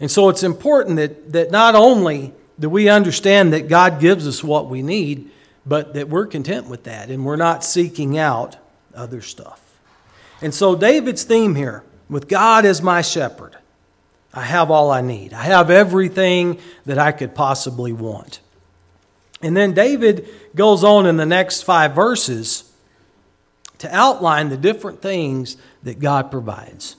And 0.00 0.10
so 0.10 0.28
it's 0.28 0.42
important 0.42 0.96
that, 0.96 1.32
that 1.32 1.50
not 1.52 1.76
only 1.76 2.32
do 2.58 2.68
we 2.68 2.88
understand 2.88 3.52
that 3.52 3.68
God 3.68 4.00
gives 4.00 4.26
us 4.26 4.42
what 4.42 4.68
we 4.68 4.82
need, 4.82 5.30
but 5.64 5.94
that 5.94 6.08
we're 6.08 6.26
content 6.26 6.68
with 6.68 6.84
that 6.84 7.10
and 7.10 7.24
we're 7.24 7.36
not 7.36 7.64
seeking 7.64 8.18
out 8.18 8.56
other 8.94 9.20
stuff. 9.20 9.63
And 10.44 10.52
so, 10.52 10.76
David's 10.76 11.22
theme 11.22 11.54
here 11.54 11.84
with 12.10 12.28
God 12.28 12.66
as 12.66 12.82
my 12.82 13.00
shepherd, 13.00 13.56
I 14.34 14.42
have 14.42 14.70
all 14.70 14.90
I 14.90 15.00
need. 15.00 15.32
I 15.32 15.44
have 15.44 15.70
everything 15.70 16.58
that 16.84 16.98
I 16.98 17.12
could 17.12 17.34
possibly 17.34 17.94
want. 17.94 18.40
And 19.40 19.56
then 19.56 19.72
David 19.72 20.28
goes 20.54 20.84
on 20.84 21.06
in 21.06 21.16
the 21.16 21.24
next 21.24 21.62
five 21.62 21.94
verses 21.94 22.70
to 23.78 23.96
outline 23.96 24.50
the 24.50 24.58
different 24.58 25.00
things 25.00 25.56
that 25.82 25.98
God 25.98 26.30
provides. 26.30 26.96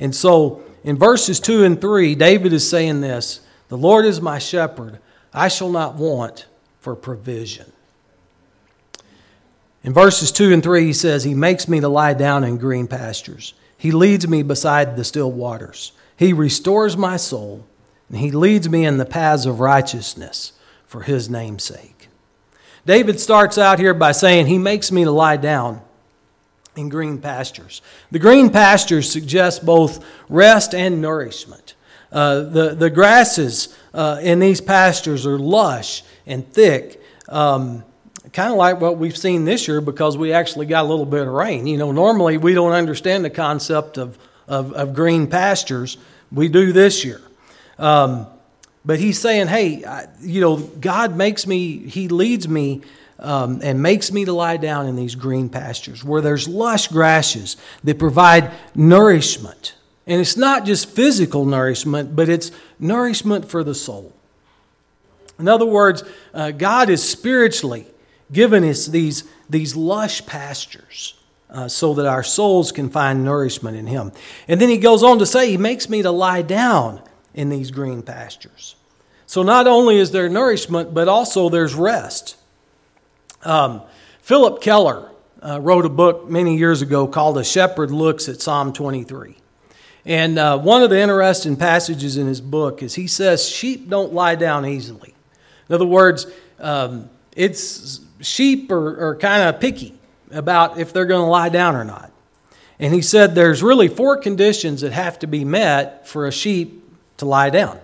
And 0.00 0.12
so, 0.12 0.64
in 0.82 0.96
verses 0.96 1.38
2 1.38 1.62
and 1.62 1.80
3, 1.80 2.16
David 2.16 2.52
is 2.52 2.68
saying 2.68 3.00
this 3.00 3.42
The 3.68 3.78
Lord 3.78 4.06
is 4.06 4.20
my 4.20 4.40
shepherd, 4.40 4.98
I 5.32 5.46
shall 5.46 5.70
not 5.70 5.94
want 5.94 6.46
for 6.80 6.96
provision. 6.96 7.72
In 9.84 9.92
verses 9.92 10.32
2 10.32 10.52
and 10.52 10.62
3, 10.62 10.86
he 10.86 10.92
says, 10.92 11.24
He 11.24 11.34
makes 11.34 11.68
me 11.68 11.80
to 11.80 11.88
lie 11.88 12.14
down 12.14 12.44
in 12.44 12.58
green 12.58 12.86
pastures. 12.86 13.54
He 13.76 13.92
leads 13.92 14.26
me 14.26 14.42
beside 14.42 14.96
the 14.96 15.04
still 15.04 15.30
waters. 15.30 15.92
He 16.16 16.32
restores 16.32 16.96
my 16.96 17.16
soul, 17.16 17.64
and 18.08 18.18
He 18.18 18.30
leads 18.30 18.68
me 18.68 18.84
in 18.84 18.98
the 18.98 19.04
paths 19.04 19.46
of 19.46 19.60
righteousness 19.60 20.52
for 20.86 21.02
His 21.02 21.30
name's 21.30 21.64
sake. 21.64 22.08
David 22.84 23.20
starts 23.20 23.58
out 23.58 23.78
here 23.78 23.94
by 23.94 24.12
saying, 24.12 24.46
He 24.46 24.58
makes 24.58 24.90
me 24.90 25.04
to 25.04 25.10
lie 25.10 25.36
down 25.36 25.82
in 26.74 26.88
green 26.88 27.18
pastures. 27.18 27.82
The 28.10 28.18
green 28.18 28.50
pastures 28.50 29.10
suggest 29.10 29.64
both 29.64 30.04
rest 30.28 30.74
and 30.74 31.00
nourishment. 31.02 31.74
Uh, 32.10 32.40
the, 32.40 32.74
the 32.74 32.88
grasses 32.88 33.76
uh, 33.92 34.18
in 34.22 34.38
these 34.38 34.60
pastures 34.60 35.26
are 35.26 35.38
lush 35.38 36.02
and 36.26 36.50
thick. 36.52 37.02
Um, 37.28 37.84
kind 38.32 38.50
of 38.50 38.56
like 38.56 38.80
what 38.80 38.98
we've 38.98 39.16
seen 39.16 39.44
this 39.44 39.68
year 39.68 39.80
because 39.80 40.16
we 40.16 40.32
actually 40.32 40.66
got 40.66 40.84
a 40.84 40.88
little 40.88 41.06
bit 41.06 41.26
of 41.26 41.32
rain. 41.32 41.66
You 41.66 41.78
know, 41.78 41.92
normally 41.92 42.36
we 42.36 42.54
don't 42.54 42.72
understand 42.72 43.24
the 43.24 43.30
concept 43.30 43.98
of, 43.98 44.18
of, 44.46 44.72
of 44.72 44.94
green 44.94 45.26
pastures. 45.26 45.96
We 46.32 46.48
do 46.48 46.72
this 46.72 47.04
year. 47.04 47.20
Um, 47.78 48.26
but 48.84 48.98
he's 48.98 49.18
saying, 49.18 49.48
hey, 49.48 49.84
I, 49.84 50.06
you 50.20 50.40
know, 50.40 50.56
God 50.56 51.16
makes 51.16 51.46
me, 51.46 51.78
he 51.78 52.08
leads 52.08 52.48
me 52.48 52.82
um, 53.18 53.60
and 53.62 53.82
makes 53.82 54.12
me 54.12 54.24
to 54.24 54.32
lie 54.32 54.56
down 54.56 54.86
in 54.86 54.96
these 54.96 55.14
green 55.14 55.48
pastures 55.48 56.04
where 56.04 56.20
there's 56.20 56.48
lush 56.48 56.88
grasses 56.88 57.56
that 57.84 57.98
provide 57.98 58.52
nourishment. 58.74 59.74
And 60.06 60.20
it's 60.20 60.36
not 60.36 60.64
just 60.64 60.88
physical 60.88 61.44
nourishment, 61.44 62.16
but 62.16 62.28
it's 62.28 62.50
nourishment 62.78 63.50
for 63.50 63.62
the 63.62 63.74
soul. 63.74 64.12
In 65.38 65.48
other 65.48 65.66
words, 65.66 66.02
uh, 66.34 66.50
God 66.50 66.88
is 66.88 67.06
spiritually 67.06 67.86
given 68.32 68.64
us 68.64 68.86
these, 68.86 69.24
these 69.48 69.76
lush 69.76 70.24
pastures 70.26 71.14
uh, 71.50 71.68
so 71.68 71.94
that 71.94 72.06
our 72.06 72.22
souls 72.22 72.72
can 72.72 72.90
find 72.90 73.24
nourishment 73.24 73.76
in 73.76 73.86
Him. 73.86 74.12
And 74.46 74.60
then 74.60 74.68
He 74.68 74.78
goes 74.78 75.02
on 75.02 75.18
to 75.18 75.26
say, 75.26 75.50
He 75.50 75.56
makes 75.56 75.88
me 75.88 76.02
to 76.02 76.10
lie 76.10 76.42
down 76.42 77.02
in 77.34 77.48
these 77.48 77.70
green 77.70 78.02
pastures. 78.02 78.76
So 79.26 79.42
not 79.42 79.66
only 79.66 79.98
is 79.98 80.10
there 80.10 80.28
nourishment, 80.28 80.94
but 80.94 81.06
also 81.08 81.48
there's 81.48 81.74
rest. 81.74 82.36
Um, 83.44 83.82
Phillip 84.22 84.60
Keller 84.62 85.10
uh, 85.42 85.60
wrote 85.60 85.84
a 85.84 85.90
book 85.90 86.28
many 86.28 86.56
years 86.56 86.82
ago 86.82 87.06
called 87.06 87.38
A 87.38 87.44
Shepherd 87.44 87.90
Looks 87.90 88.28
at 88.28 88.40
Psalm 88.40 88.72
23. 88.72 89.36
And 90.04 90.38
uh, 90.38 90.58
one 90.58 90.82
of 90.82 90.90
the 90.90 90.98
interesting 90.98 91.56
passages 91.56 92.16
in 92.16 92.26
his 92.26 92.40
book 92.40 92.82
is 92.82 92.94
he 92.94 93.06
says, 93.06 93.46
Sheep 93.46 93.88
don't 93.88 94.14
lie 94.14 94.34
down 94.34 94.64
easily. 94.64 95.14
In 95.68 95.74
other 95.74 95.86
words, 95.86 96.26
um, 96.58 97.10
it's 97.36 98.00
sheep 98.20 98.70
are, 98.70 99.10
are 99.10 99.16
kind 99.16 99.48
of 99.48 99.60
picky 99.60 99.94
about 100.30 100.78
if 100.78 100.92
they're 100.92 101.06
going 101.06 101.24
to 101.24 101.30
lie 101.30 101.48
down 101.48 101.74
or 101.76 101.84
not. 101.84 102.10
And 102.78 102.94
he 102.94 103.02
said 103.02 103.34
there's 103.34 103.62
really 103.62 103.88
four 103.88 104.16
conditions 104.16 104.82
that 104.82 104.92
have 104.92 105.18
to 105.20 105.26
be 105.26 105.44
met 105.44 106.06
for 106.06 106.26
a 106.26 106.32
sheep 106.32 106.84
to 107.16 107.24
lie 107.24 107.50
down. 107.50 107.80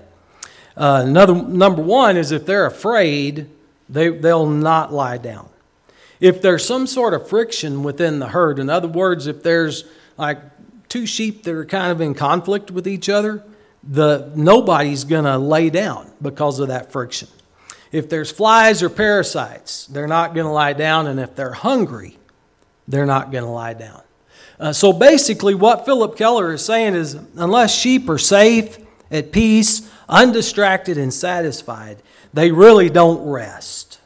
Uh, 0.77 1.03
another 1.07 1.35
number 1.35 1.83
one 1.83 2.17
is 2.17 2.33
if 2.33 2.47
they're 2.47 2.67
afraid, 2.67 3.49
they, 3.89 4.09
they'll 4.09 4.49
not 4.49 4.93
lie 4.93 5.19
down. 5.19 5.49
If 6.21 6.43
there's 6.43 6.65
some 6.65 6.87
sort 6.87 7.15
of 7.15 7.29
friction 7.29 7.83
within 7.83 8.19
the 8.19 8.29
herd, 8.29 8.59
in 8.59 8.71
other 8.71 8.89
words, 8.89 9.27
if 9.27 9.43
there's 9.43 9.85
like 10.17 10.41
two 10.89 11.07
sheep 11.07 11.43
that 11.45 11.55
are 11.55 11.65
kind 11.65 11.91
of 11.91 12.01
in 12.01 12.15
conflict 12.15 12.71
with 12.71 12.87
each 12.87 13.09
other, 13.09 13.45
the 13.83 14.33
nobody's 14.35 15.05
going 15.05 15.25
to 15.25 15.39
lay 15.39 15.71
down 15.71 16.11
because 16.23 16.61
of 16.61 16.69
that 16.69 16.93
friction. 16.93 17.29
If 17.95 18.09
there's 18.09 18.33
flies 18.33 18.83
or 18.83 18.91
parasites, 18.91 19.87
they're 19.87 20.09
not 20.09 20.35
going 20.35 20.47
to 20.47 20.53
lie 20.53 20.73
down, 20.73 21.07
and 21.07 21.21
if 21.21 21.37
they're 21.37 21.53
hungry, 21.53 22.19
they're 22.89 23.07
not 23.07 23.31
going 23.31 23.45
to 23.45 23.51
lie 23.51 23.75
down. 23.75 24.03
Uh, 24.59 24.73
so 24.73 24.93
basically, 24.93 25.55
what 25.55 25.85
Phillip 25.85 26.17
Keller 26.17 26.55
is 26.55 26.65
saying 26.65 26.97
is 26.97 27.17
unless 27.37 27.73
sheep 27.73 28.09
are 28.09 28.19
safe, 28.19 28.79
at 29.13 29.31
peace, 29.31 29.89
undistracted, 30.09 30.99
and 30.99 31.15
satisfied, 31.15 32.03
they 32.33 32.51
really 32.51 32.91
don't 32.91 33.25
rest. 33.31 34.01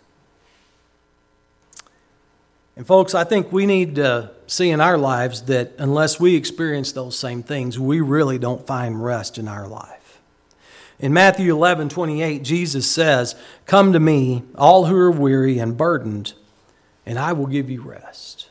And, 2.76 2.86
folks, 2.86 3.14
I 3.14 3.24
think 3.24 3.50
we 3.50 3.64
need 3.64 3.94
to 3.94 4.32
see 4.46 4.68
in 4.68 4.82
our 4.82 4.98
lives 4.98 5.44
that 5.44 5.72
unless 5.78 6.20
we 6.20 6.36
experience 6.36 6.92
those 6.92 7.18
same 7.18 7.42
things, 7.42 7.78
we 7.78 8.02
really 8.02 8.38
don't 8.38 8.66
find 8.66 9.02
rest 9.02 9.38
in 9.38 9.48
our 9.48 9.66
life. 9.66 9.97
In 11.00 11.12
Matthew 11.12 11.54
11, 11.54 11.90
28, 11.90 12.42
Jesus 12.42 12.90
says, 12.90 13.36
Come 13.66 13.92
to 13.92 14.00
me, 14.00 14.42
all 14.56 14.86
who 14.86 14.96
are 14.96 15.10
weary 15.10 15.58
and 15.58 15.76
burdened, 15.76 16.34
and 17.06 17.18
I 17.18 17.32
will 17.32 17.46
give 17.46 17.70
you 17.70 17.82
rest. 17.82 18.48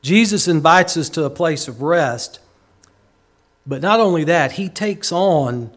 Jesus 0.00 0.46
invites 0.46 0.96
us 0.96 1.08
to 1.10 1.24
a 1.24 1.30
place 1.30 1.66
of 1.66 1.82
rest, 1.82 2.38
but 3.66 3.82
not 3.82 3.98
only 3.98 4.24
that, 4.24 4.52
he 4.52 4.68
takes 4.68 5.10
on 5.10 5.70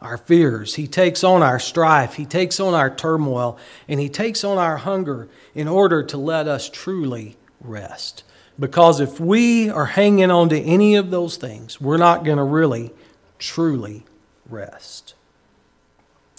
our 0.00 0.16
fears, 0.16 0.76
he 0.76 0.86
takes 0.86 1.24
on 1.24 1.42
our 1.42 1.58
strife, 1.58 2.14
he 2.14 2.24
takes 2.24 2.60
on 2.60 2.72
our 2.72 2.94
turmoil, 2.94 3.58
and 3.88 4.00
he 4.00 4.08
takes 4.08 4.44
on 4.44 4.56
our 4.56 4.78
hunger 4.78 5.28
in 5.54 5.68
order 5.68 6.02
to 6.04 6.16
let 6.16 6.46
us 6.48 6.70
truly 6.70 7.36
rest. 7.60 8.22
Because 8.58 9.00
if 9.00 9.20
we 9.20 9.68
are 9.68 9.86
hanging 9.86 10.30
on 10.30 10.48
to 10.50 10.58
any 10.60 10.94
of 10.94 11.10
those 11.10 11.36
things, 11.36 11.80
we're 11.80 11.98
not 11.98 12.24
going 12.24 12.38
to 12.38 12.44
really, 12.44 12.92
truly 13.38 14.04
rest. 14.48 15.14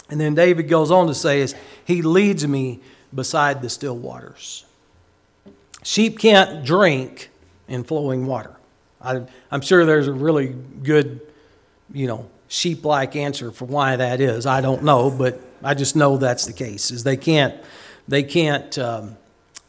And 0.10 0.20
then 0.20 0.36
David 0.36 0.68
goes 0.68 0.92
on 0.92 1.08
to 1.08 1.16
say, 1.16 1.42
is 1.42 1.56
He 1.86 2.02
leads 2.02 2.48
me 2.48 2.80
beside 3.14 3.62
the 3.62 3.70
still 3.70 3.98
waters. 3.98 4.66
Sheep 5.84 6.20
can't 6.20 6.66
drink 6.66 7.30
in 7.68 7.84
flowing 7.84 8.26
water. 8.26 8.56
I, 9.02 9.22
am 9.52 9.62
sure 9.62 9.86
there's 9.86 10.08
a 10.08 10.14
really 10.14 10.48
good, 10.84 11.22
you 11.94 12.08
know, 12.08 12.30
sheep-like 12.48 13.16
answer 13.16 13.52
for 13.52 13.66
why 13.66 13.96
that 13.96 14.20
is. 14.20 14.46
I 14.46 14.62
don't 14.62 14.84
know, 14.84 15.12
but 15.12 15.40
I 15.64 15.74
just 15.74 15.96
know 15.96 16.18
that's 16.18 16.46
the 16.46 16.54
case. 16.54 16.92
Is 16.92 17.04
they 17.04 17.18
can't, 17.18 17.56
they 18.08 18.24
can't, 18.24 18.78
um, 18.78 19.18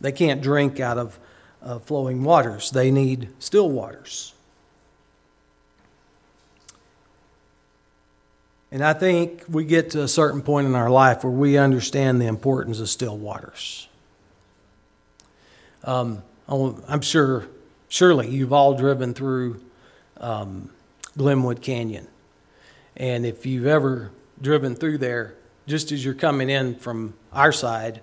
they 0.00 0.12
can't 0.12 0.40
drink 0.40 0.80
out 0.80 0.98
of 0.98 1.18
uh, 1.62 1.78
flowing 1.80 2.22
waters. 2.24 2.70
They 2.70 2.90
need 2.90 3.28
still 3.38 3.68
waters. 3.68 4.34
And 8.70 8.84
I 8.84 8.92
think 8.92 9.44
we 9.48 9.64
get 9.64 9.90
to 9.90 10.02
a 10.02 10.08
certain 10.08 10.42
point 10.42 10.66
in 10.66 10.74
our 10.74 10.90
life 10.90 11.24
where 11.24 11.32
we 11.32 11.56
understand 11.56 12.20
the 12.20 12.26
importance 12.26 12.80
of 12.80 12.88
still 12.88 13.16
waters. 13.16 13.88
Um, 15.84 16.22
I'm 16.48 17.00
sure, 17.00 17.46
surely 17.88 18.28
you've 18.28 18.52
all 18.52 18.74
driven 18.74 19.14
through 19.14 19.60
um, 20.18 20.70
Glenwood 21.16 21.62
Canyon. 21.62 22.08
And 22.96 23.24
if 23.24 23.46
you've 23.46 23.66
ever 23.66 24.10
driven 24.40 24.74
through 24.74 24.98
there, 24.98 25.34
just 25.66 25.92
as 25.92 26.04
you're 26.04 26.14
coming 26.14 26.50
in 26.50 26.74
from 26.74 27.14
our 27.32 27.52
side, 27.52 28.02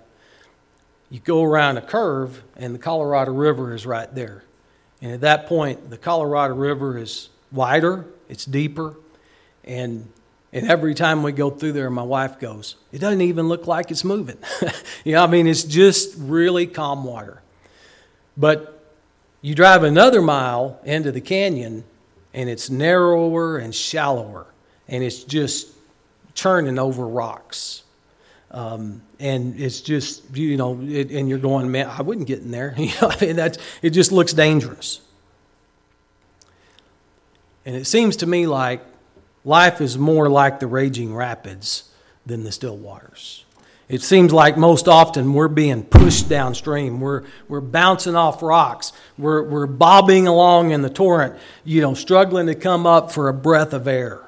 you 1.10 1.20
go 1.20 1.44
around 1.44 1.76
a 1.76 1.82
curve 1.82 2.42
and 2.56 2.74
the 2.74 2.78
Colorado 2.78 3.32
River 3.32 3.74
is 3.74 3.86
right 3.86 4.12
there. 4.14 4.42
And 5.00 5.12
at 5.12 5.20
that 5.20 5.46
point, 5.46 5.90
the 5.90 5.98
Colorado 5.98 6.54
River 6.54 6.98
is 6.98 7.28
wider, 7.52 8.06
it's 8.28 8.44
deeper, 8.44 8.96
and 9.64 10.10
and 10.52 10.70
every 10.70 10.94
time 10.94 11.22
we 11.22 11.32
go 11.32 11.50
through 11.50 11.72
there, 11.72 11.90
my 11.90 12.02
wife 12.02 12.38
goes, 12.38 12.76
It 12.92 13.00
doesn't 13.00 13.20
even 13.20 13.48
look 13.48 13.66
like 13.66 13.90
it's 13.90 14.04
moving. 14.04 14.38
you 15.04 15.12
know, 15.12 15.24
I 15.24 15.26
mean, 15.26 15.46
it's 15.46 15.64
just 15.64 16.14
really 16.18 16.66
calm 16.66 17.04
water. 17.04 17.42
But 18.36 18.72
you 19.42 19.54
drive 19.54 19.82
another 19.82 20.22
mile 20.22 20.80
into 20.84 21.12
the 21.12 21.20
canyon, 21.20 21.84
and 22.32 22.48
it's 22.48 22.70
narrower 22.70 23.58
and 23.58 23.74
shallower, 23.74 24.46
and 24.88 25.02
it's 25.02 25.24
just 25.24 25.68
churning 26.34 26.78
over 26.78 27.06
rocks. 27.06 27.82
Um, 28.50 29.02
and 29.18 29.58
it's 29.60 29.80
just, 29.80 30.36
you 30.36 30.56
know, 30.56 30.80
it, 30.82 31.10
and 31.10 31.28
you're 31.28 31.38
going, 31.38 31.70
man, 31.70 31.90
I 31.90 32.02
wouldn't 32.02 32.26
get 32.26 32.40
in 32.40 32.50
there. 32.50 32.74
you 32.78 32.92
know, 33.00 33.08
I 33.10 33.24
mean, 33.24 33.36
that's, 33.36 33.58
it 33.82 33.90
just 33.90 34.12
looks 34.12 34.32
dangerous. 34.32 35.00
And 37.64 37.74
it 37.74 37.86
seems 37.86 38.16
to 38.18 38.26
me 38.26 38.46
like 38.46 38.80
life 39.46 39.80
is 39.80 39.96
more 39.96 40.28
like 40.28 40.60
the 40.60 40.66
raging 40.66 41.14
rapids 41.14 41.84
than 42.26 42.44
the 42.44 42.52
still 42.52 42.76
waters. 42.76 43.44
It 43.88 44.02
seems 44.02 44.32
like 44.32 44.56
most 44.56 44.88
often 44.88 45.32
we're 45.32 45.46
being 45.46 45.84
pushed 45.84 46.28
downstream. 46.28 47.00
We're, 47.00 47.22
we're 47.46 47.60
bouncing 47.60 48.16
off 48.16 48.42
rocks. 48.42 48.92
We're, 49.16 49.44
we're 49.44 49.68
bobbing 49.68 50.26
along 50.26 50.72
in 50.72 50.82
the 50.82 50.90
torrent, 50.90 51.36
you 51.64 51.80
know, 51.80 51.94
struggling 51.94 52.48
to 52.48 52.56
come 52.56 52.84
up 52.84 53.12
for 53.12 53.28
a 53.28 53.32
breath 53.32 53.72
of 53.72 53.86
air. 53.86 54.20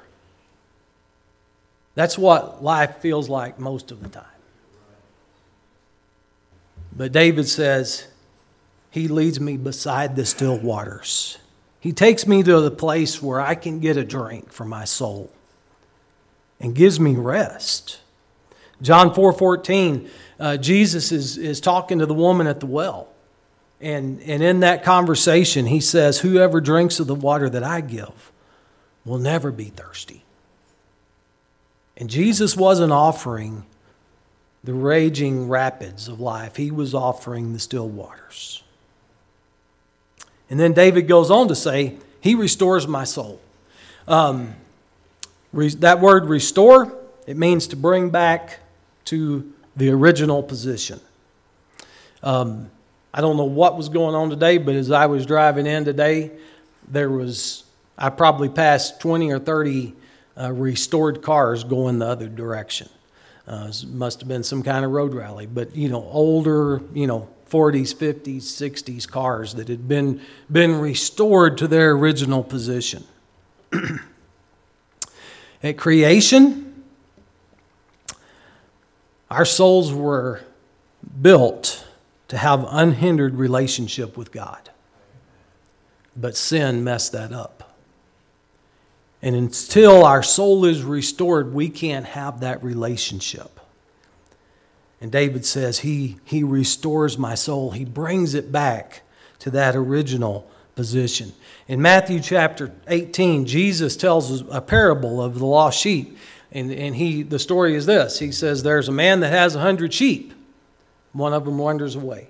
That's 1.96 2.16
what 2.16 2.62
life 2.62 2.98
feels 2.98 3.28
like 3.28 3.58
most 3.58 3.90
of 3.90 4.00
the 4.00 4.08
time. 4.08 4.24
But 6.96 7.10
David 7.10 7.48
says, 7.48 8.06
He 8.92 9.08
leads 9.08 9.40
me 9.40 9.56
beside 9.56 10.14
the 10.14 10.24
still 10.24 10.56
waters. 10.56 11.38
He 11.80 11.92
takes 11.92 12.26
me 12.26 12.42
to 12.42 12.60
the 12.60 12.70
place 12.70 13.22
where 13.22 13.40
I 13.40 13.54
can 13.54 13.78
get 13.78 13.96
a 13.96 14.04
drink 14.04 14.50
for 14.52 14.64
my 14.64 14.84
soul 14.84 15.30
and 16.60 16.74
gives 16.74 16.98
me 16.98 17.14
rest. 17.14 18.00
John 18.82 19.14
4 19.14 19.32
14, 19.32 20.08
uh, 20.40 20.56
Jesus 20.56 21.12
is, 21.12 21.36
is 21.36 21.60
talking 21.60 21.98
to 21.98 22.06
the 22.06 22.14
woman 22.14 22.46
at 22.46 22.60
the 22.60 22.66
well. 22.66 23.08
And, 23.80 24.20
and 24.22 24.42
in 24.42 24.60
that 24.60 24.82
conversation, 24.82 25.66
he 25.66 25.80
says, 25.80 26.18
Whoever 26.20 26.60
drinks 26.60 26.98
of 26.98 27.06
the 27.06 27.14
water 27.14 27.48
that 27.48 27.62
I 27.62 27.80
give 27.80 28.32
will 29.04 29.18
never 29.18 29.52
be 29.52 29.66
thirsty. 29.66 30.24
And 31.96 32.10
Jesus 32.10 32.56
wasn't 32.56 32.92
offering 32.92 33.64
the 34.64 34.74
raging 34.74 35.48
rapids 35.48 36.08
of 36.08 36.20
life, 36.20 36.56
he 36.56 36.70
was 36.70 36.94
offering 36.94 37.52
the 37.52 37.58
still 37.58 37.88
waters. 37.88 38.62
And 40.50 40.58
then 40.58 40.72
David 40.72 41.02
goes 41.02 41.30
on 41.30 41.48
to 41.48 41.54
say, 41.54 41.96
He 42.20 42.34
restores 42.34 42.86
my 42.86 43.04
soul. 43.04 43.40
Um, 44.06 44.54
re- 45.52 45.68
that 45.68 46.00
word 46.00 46.26
restore, 46.26 46.94
it 47.26 47.36
means 47.36 47.66
to 47.68 47.76
bring 47.76 48.10
back 48.10 48.60
to 49.06 49.52
the 49.76 49.90
original 49.90 50.42
position. 50.42 51.00
Um, 52.22 52.70
I 53.12 53.20
don't 53.20 53.36
know 53.36 53.44
what 53.44 53.76
was 53.76 53.88
going 53.88 54.14
on 54.14 54.30
today, 54.30 54.58
but 54.58 54.74
as 54.74 54.90
I 54.90 55.06
was 55.06 55.24
driving 55.24 55.66
in 55.66 55.84
today, 55.84 56.30
there 56.88 57.10
was, 57.10 57.64
I 57.96 58.10
probably 58.10 58.48
passed 58.48 59.00
20 59.00 59.30
or 59.32 59.38
30 59.38 59.94
uh, 60.40 60.52
restored 60.52 61.22
cars 61.22 61.64
going 61.64 61.98
the 61.98 62.06
other 62.06 62.28
direction. 62.28 62.88
Uh, 63.46 63.72
must 63.86 64.20
have 64.20 64.28
been 64.28 64.42
some 64.42 64.62
kind 64.62 64.84
of 64.84 64.90
road 64.90 65.14
rally, 65.14 65.46
but 65.46 65.74
you 65.74 65.88
know, 65.88 66.02
older, 66.04 66.82
you 66.92 67.06
know, 67.06 67.28
40s, 67.50 67.94
50s, 67.94 68.42
60s 68.42 69.08
cars 69.08 69.54
that 69.54 69.68
had 69.68 69.88
been, 69.88 70.20
been 70.50 70.80
restored 70.80 71.58
to 71.58 71.68
their 71.68 71.92
original 71.92 72.42
position. 72.42 73.04
At 75.62 75.76
creation, 75.76 76.84
our 79.30 79.44
souls 79.44 79.92
were 79.92 80.40
built 81.20 81.84
to 82.28 82.36
have 82.36 82.66
unhindered 82.68 83.34
relationship 83.34 84.16
with 84.16 84.32
God. 84.32 84.70
But 86.16 86.36
sin 86.36 86.84
messed 86.84 87.12
that 87.12 87.32
up. 87.32 87.76
And 89.20 89.34
until 89.34 90.04
our 90.04 90.22
soul 90.22 90.64
is 90.64 90.82
restored, 90.82 91.52
we 91.52 91.68
can't 91.68 92.06
have 92.06 92.40
that 92.40 92.62
relationship. 92.62 93.57
And 95.00 95.12
David 95.12 95.44
says, 95.44 95.80
He, 95.80 96.18
he 96.24 96.42
restores 96.42 97.18
my 97.18 97.34
soul. 97.34 97.70
He 97.70 97.84
brings 97.84 98.34
it 98.34 98.50
back 98.50 99.02
to 99.40 99.50
that 99.50 99.76
original 99.76 100.50
position. 100.74 101.32
In 101.66 101.80
Matthew 101.82 102.20
chapter 102.20 102.72
18, 102.88 103.46
Jesus 103.46 103.96
tells 103.96 104.42
a 104.50 104.60
parable 104.60 105.22
of 105.22 105.38
the 105.38 105.46
lost 105.46 105.78
sheep. 105.78 106.16
And, 106.50 106.72
and 106.72 106.96
he, 106.96 107.22
the 107.22 107.38
story 107.38 107.74
is 107.74 107.86
this 107.86 108.18
He 108.18 108.32
says, 108.32 108.62
There's 108.62 108.88
a 108.88 108.92
man 108.92 109.20
that 109.20 109.30
has 109.30 109.54
a 109.54 109.60
hundred 109.60 109.92
sheep, 109.92 110.32
one 111.12 111.32
of 111.32 111.44
them 111.44 111.58
wanders 111.58 111.94
away. 111.94 112.28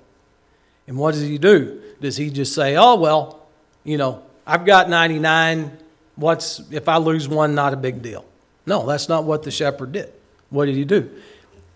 And 0.86 0.96
what 0.96 1.12
does 1.12 1.22
he 1.22 1.38
do? 1.38 1.82
Does 2.00 2.16
he 2.16 2.30
just 2.30 2.54
say, 2.54 2.76
Oh, 2.76 2.96
well, 2.96 3.46
you 3.84 3.96
know, 3.96 4.22
I've 4.46 4.64
got 4.64 4.88
99 4.88 5.78
what's 6.18 6.60
if 6.70 6.88
I 6.88 6.96
lose 6.96 7.28
one, 7.28 7.54
not 7.54 7.72
a 7.72 7.76
big 7.76 8.02
deal. 8.02 8.24
No, 8.66 8.84
that's 8.86 9.08
not 9.08 9.24
what 9.24 9.44
the 9.44 9.50
shepherd 9.50 9.92
did. 9.92 10.12
What 10.50 10.66
did 10.66 10.74
he 10.74 10.84
do? 10.84 11.10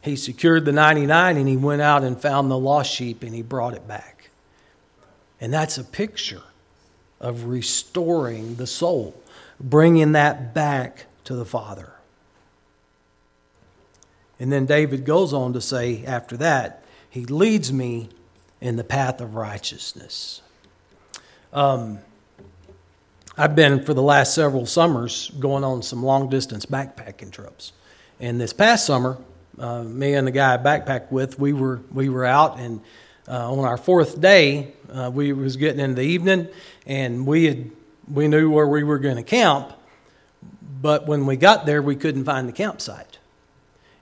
He 0.02 0.16
secured 0.16 0.64
the 0.64 0.72
99 0.72 1.36
and 1.36 1.48
he 1.48 1.56
went 1.56 1.80
out 1.80 2.02
and 2.02 2.20
found 2.20 2.50
the 2.50 2.58
lost 2.58 2.92
sheep 2.92 3.22
and 3.22 3.34
he 3.34 3.40
brought 3.40 3.74
it 3.74 3.86
back. 3.86 4.30
And 5.40 5.52
that's 5.52 5.78
a 5.78 5.84
picture 5.84 6.42
of 7.20 7.44
restoring 7.44 8.56
the 8.56 8.66
soul, 8.66 9.20
bringing 9.60 10.12
that 10.12 10.52
back 10.52 11.06
to 11.24 11.36
the 11.36 11.44
Father. 11.44 11.92
And 14.40 14.52
then 14.52 14.66
David 14.66 15.04
goes 15.04 15.32
on 15.32 15.52
to 15.52 15.60
say 15.60 16.04
after 16.04 16.36
that, 16.38 16.82
he 17.08 17.24
leads 17.24 17.72
me 17.72 18.08
in 18.60 18.74
the 18.74 18.84
path 18.84 19.20
of 19.20 19.36
righteousness. 19.36 20.42
Um, 21.52 22.00
I've 23.36 23.54
been 23.54 23.84
for 23.84 23.94
the 23.94 24.02
last 24.02 24.34
several 24.34 24.66
summers 24.66 25.30
going 25.38 25.62
on 25.62 25.82
some 25.82 26.02
long 26.02 26.28
distance 26.28 26.66
backpacking 26.66 27.30
trips. 27.30 27.72
And 28.18 28.40
this 28.40 28.52
past 28.52 28.84
summer, 28.84 29.18
uh, 29.62 29.84
me 29.84 30.14
and 30.14 30.26
the 30.26 30.32
guy 30.32 30.54
I 30.54 30.58
backpacked 30.58 31.12
with, 31.12 31.38
we 31.38 31.52
were, 31.52 31.80
we 31.92 32.08
were 32.08 32.24
out, 32.24 32.58
and 32.58 32.80
uh, 33.28 33.52
on 33.52 33.60
our 33.60 33.76
fourth 33.76 34.20
day, 34.20 34.72
uh, 34.92 35.10
we 35.12 35.32
was 35.32 35.56
getting 35.56 35.80
in 35.80 35.94
the 35.94 36.02
evening, 36.02 36.48
and 36.86 37.26
we 37.26 37.44
had 37.44 37.70
we 38.12 38.26
knew 38.26 38.50
where 38.50 38.66
we 38.66 38.82
were 38.82 38.98
going 38.98 39.16
to 39.16 39.22
camp, 39.22 39.72
but 40.80 41.06
when 41.06 41.24
we 41.24 41.36
got 41.36 41.64
there, 41.64 41.80
we 41.80 41.94
couldn't 41.94 42.24
find 42.24 42.48
the 42.48 42.52
campsite. 42.52 43.18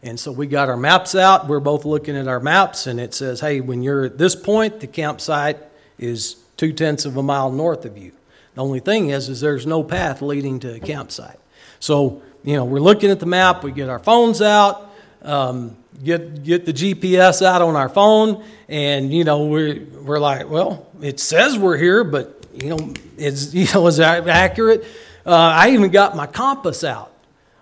And 0.03 0.19
so 0.19 0.33
we 0.33 0.47
got 0.47 0.71
our 0.71 0.79
maps 0.79 1.15
out. 1.15 1.47
We're 1.47 1.61
both 1.61 1.85
looking 1.85 2.17
at 2.17 2.27
our 2.27 2.41
maps, 2.41 2.87
and 2.87 2.99
it 2.99 3.13
says, 3.13 3.41
"Hey, 3.41 3.61
when 3.61 3.83
you're 3.83 4.05
at 4.05 4.17
this 4.17 4.35
point, 4.35 4.81
the 4.81 4.87
campsite 4.87 5.59
is 5.99 6.37
two 6.57 6.73
tenths 6.73 7.05
of 7.05 7.19
a 7.19 7.23
mile 7.23 7.53
north 7.53 7.85
of 7.85 7.99
you." 7.99 8.13
The 8.55 8.63
only 8.63 8.81
thing 8.81 9.11
is, 9.11 9.29
is 9.29 9.43
there's 9.43 9.67
no 9.67 9.83
path 9.83 10.23
leading 10.23 10.59
to 10.61 10.75
a 10.75 10.81
campsite. 10.81 11.39
So, 11.79 12.23
you 12.43 12.57
know, 12.57 12.65
we're 12.65 12.81
looking 12.81 13.11
at 13.11 13.21
the 13.21 13.27
map, 13.27 13.63
we 13.63 13.73
get 13.73 13.91
our 13.91 13.99
phones 13.99 14.41
out, 14.41 14.90
um, 15.23 15.77
get, 16.03 16.43
get 16.43 16.67
the 16.67 16.73
GPS 16.73 17.45
out 17.45 17.63
on 17.63 17.77
our 17.77 17.89
phone, 17.89 18.45
and, 18.69 19.13
you 19.13 19.25
know, 19.25 19.47
we're, 19.47 19.85
we're 20.03 20.19
like, 20.19 20.49
well, 20.49 20.89
it 21.03 21.21
says 21.21 21.59
we're 21.59 21.77
here, 21.77 22.05
but, 22.05 22.47
you 22.55 22.71
know, 22.71 22.95
is, 23.17 23.55
you 23.55 23.67
know, 23.75 23.87
is 23.87 23.99
that 23.99 24.29
accurate? 24.29 24.85
Uh, 25.25 25.35
I 25.35 25.71
even 25.71 25.91
got 25.91 26.17
my 26.17 26.27
compass 26.27 26.85
out. 26.85 27.09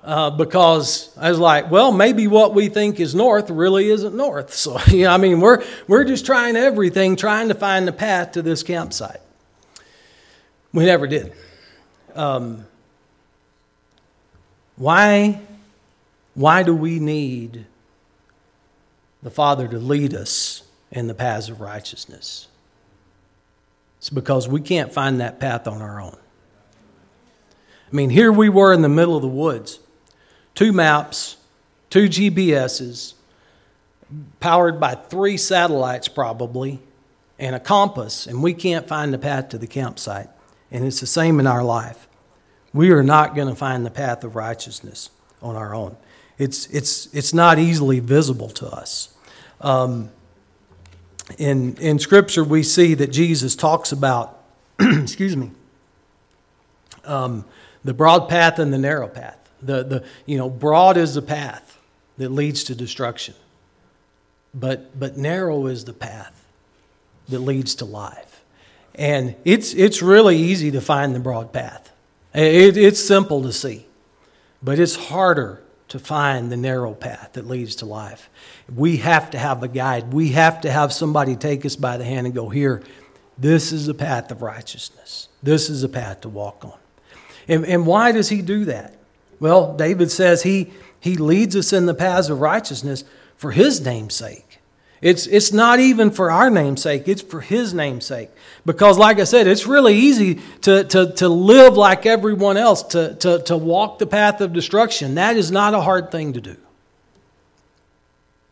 Uh, 0.04 0.30
because 0.30 1.12
I 1.18 1.28
was 1.28 1.38
like, 1.38 1.70
well, 1.70 1.92
maybe 1.92 2.28
what 2.28 2.54
we 2.54 2.68
think 2.68 2.98
is 2.98 3.14
north 3.14 3.50
really 3.50 3.90
isn't 3.90 4.14
north. 4.14 4.54
So, 4.54 4.78
you 4.86 5.02
know, 5.02 5.10
I 5.10 5.18
mean, 5.18 5.40
we're, 5.40 5.62
we're 5.86 6.04
just 6.04 6.24
trying 6.24 6.56
everything, 6.56 7.14
trying 7.14 7.48
to 7.48 7.54
find 7.54 7.86
the 7.86 7.92
path 7.92 8.32
to 8.32 8.40
this 8.40 8.62
campsite. 8.62 9.20
We 10.72 10.86
never 10.86 11.06
did. 11.06 11.34
Um, 12.14 12.66
why, 14.76 15.40
why 16.38 16.62
do 16.62 16.72
we 16.72 17.00
need 17.00 17.66
the 19.24 19.30
Father 19.30 19.66
to 19.66 19.76
lead 19.76 20.14
us 20.14 20.62
in 20.92 21.08
the 21.08 21.14
paths 21.14 21.48
of 21.48 21.60
righteousness? 21.60 22.46
It's 23.96 24.08
because 24.08 24.46
we 24.46 24.60
can't 24.60 24.92
find 24.92 25.20
that 25.20 25.40
path 25.40 25.66
on 25.66 25.82
our 25.82 26.00
own. 26.00 26.16
I 27.92 27.96
mean, 27.96 28.10
here 28.10 28.30
we 28.30 28.48
were 28.48 28.72
in 28.72 28.82
the 28.82 28.88
middle 28.88 29.16
of 29.16 29.22
the 29.22 29.26
woods, 29.26 29.80
two 30.54 30.72
maps, 30.72 31.38
two 31.90 32.08
GPSs, 32.08 33.14
powered 34.38 34.78
by 34.78 34.94
three 34.94 35.36
satellites 35.36 36.06
probably, 36.06 36.78
and 37.40 37.56
a 37.56 37.60
compass, 37.60 38.28
and 38.28 38.44
we 38.44 38.54
can't 38.54 38.86
find 38.86 39.12
the 39.12 39.18
path 39.18 39.48
to 39.48 39.58
the 39.58 39.66
campsite. 39.66 40.28
And 40.70 40.84
it's 40.84 41.00
the 41.00 41.06
same 41.06 41.40
in 41.40 41.48
our 41.48 41.64
life. 41.64 42.06
We 42.72 42.92
are 42.92 43.02
not 43.02 43.34
going 43.34 43.48
to 43.48 43.56
find 43.56 43.84
the 43.84 43.90
path 43.90 44.22
of 44.22 44.36
righteousness 44.36 45.10
on 45.42 45.56
our 45.56 45.74
own. 45.74 45.96
It's, 46.38 46.66
it's, 46.66 47.12
it's 47.12 47.34
not 47.34 47.58
easily 47.58 48.00
visible 48.00 48.48
to 48.50 48.66
us. 48.68 49.12
Um, 49.60 50.10
in, 51.36 51.76
in 51.76 51.98
Scripture, 51.98 52.44
we 52.44 52.62
see 52.62 52.94
that 52.94 53.08
Jesus 53.08 53.56
talks 53.56 53.92
about, 53.92 54.42
excuse 54.80 55.36
me, 55.36 55.50
um, 57.04 57.44
the 57.84 57.92
broad 57.92 58.28
path 58.28 58.58
and 58.58 58.72
the 58.72 58.78
narrow 58.78 59.08
path. 59.08 59.36
The, 59.60 59.82
the, 59.82 60.04
you 60.24 60.38
know, 60.38 60.48
broad 60.48 60.96
is 60.96 61.14
the 61.14 61.22
path 61.22 61.78
that 62.16 62.30
leads 62.30 62.64
to 62.64 62.74
destruction, 62.74 63.34
but, 64.54 64.98
but 64.98 65.16
narrow 65.16 65.66
is 65.66 65.84
the 65.84 65.92
path 65.92 66.44
that 67.28 67.40
leads 67.40 67.74
to 67.76 67.84
life. 67.84 68.44
And 68.94 69.34
it's, 69.44 69.74
it's 69.74 70.02
really 70.02 70.36
easy 70.36 70.70
to 70.70 70.80
find 70.80 71.14
the 71.14 71.20
broad 71.20 71.52
path. 71.52 71.90
It, 72.34 72.76
it's 72.76 73.02
simple 73.02 73.42
to 73.42 73.52
see, 73.52 73.86
but 74.62 74.78
it's 74.78 74.96
harder 74.96 75.60
to 75.88 75.98
find 75.98 76.52
the 76.52 76.56
narrow 76.56 76.94
path 76.94 77.30
that 77.32 77.46
leads 77.46 77.76
to 77.76 77.86
life. 77.86 78.28
We 78.74 78.98
have 78.98 79.30
to 79.30 79.38
have 79.38 79.62
a 79.62 79.68
guide. 79.68 80.12
We 80.12 80.28
have 80.30 80.60
to 80.62 80.70
have 80.70 80.92
somebody 80.92 81.36
take 81.36 81.64
us 81.64 81.76
by 81.76 81.96
the 81.96 82.04
hand 82.04 82.26
and 82.26 82.34
go, 82.34 82.48
Here, 82.48 82.82
this 83.38 83.72
is 83.72 83.88
a 83.88 83.94
path 83.94 84.30
of 84.30 84.42
righteousness. 84.42 85.28
This 85.42 85.70
is 85.70 85.82
a 85.82 85.88
path 85.88 86.22
to 86.22 86.28
walk 86.28 86.64
on. 86.64 86.78
And, 87.46 87.64
and 87.64 87.86
why 87.86 88.12
does 88.12 88.28
he 88.28 88.42
do 88.42 88.64
that? 88.66 88.94
Well, 89.40 89.76
David 89.76 90.10
says 90.10 90.42
he, 90.42 90.72
he 91.00 91.16
leads 91.16 91.54
us 91.56 91.72
in 91.72 91.86
the 91.86 91.94
paths 91.94 92.28
of 92.28 92.40
righteousness 92.40 93.04
for 93.36 93.52
his 93.52 93.80
name's 93.80 94.14
sake. 94.14 94.47
It's, 95.00 95.26
it's 95.26 95.52
not 95.52 95.78
even 95.78 96.10
for 96.10 96.30
our 96.30 96.50
namesake, 96.50 97.06
it's 97.06 97.22
for 97.22 97.40
His 97.40 97.72
namesake. 97.72 98.30
Because, 98.66 98.98
like 98.98 99.20
I 99.20 99.24
said, 99.24 99.46
it's 99.46 99.66
really 99.66 99.94
easy 99.94 100.40
to, 100.62 100.84
to, 100.84 101.12
to 101.14 101.28
live 101.28 101.76
like 101.76 102.04
everyone 102.04 102.56
else, 102.56 102.82
to, 102.84 103.14
to, 103.16 103.42
to 103.44 103.56
walk 103.56 103.98
the 103.98 104.06
path 104.06 104.40
of 104.40 104.52
destruction. 104.52 105.14
That 105.14 105.36
is 105.36 105.50
not 105.52 105.74
a 105.74 105.80
hard 105.80 106.10
thing 106.10 106.32
to 106.32 106.40
do. 106.40 106.56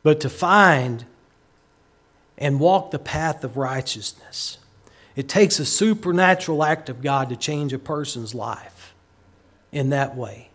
But 0.02 0.20
to 0.20 0.28
find 0.28 1.04
and 2.38 2.60
walk 2.60 2.92
the 2.92 2.98
path 2.98 3.42
of 3.42 3.56
righteousness, 3.56 4.58
it 5.16 5.28
takes 5.28 5.58
a 5.58 5.64
supernatural 5.64 6.62
act 6.62 6.88
of 6.88 7.02
God 7.02 7.30
to 7.30 7.36
change 7.36 7.72
a 7.72 7.78
person's 7.78 8.34
life 8.34 8.94
in 9.72 9.90
that 9.90 10.14
way, 10.16 10.50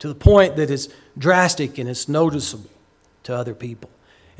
to 0.00 0.08
the 0.08 0.14
point 0.14 0.56
that 0.56 0.70
it's 0.70 0.88
drastic 1.16 1.78
and 1.78 1.88
it's 1.88 2.08
noticeable 2.08 2.70
to 3.22 3.34
other 3.34 3.54
people. 3.54 3.88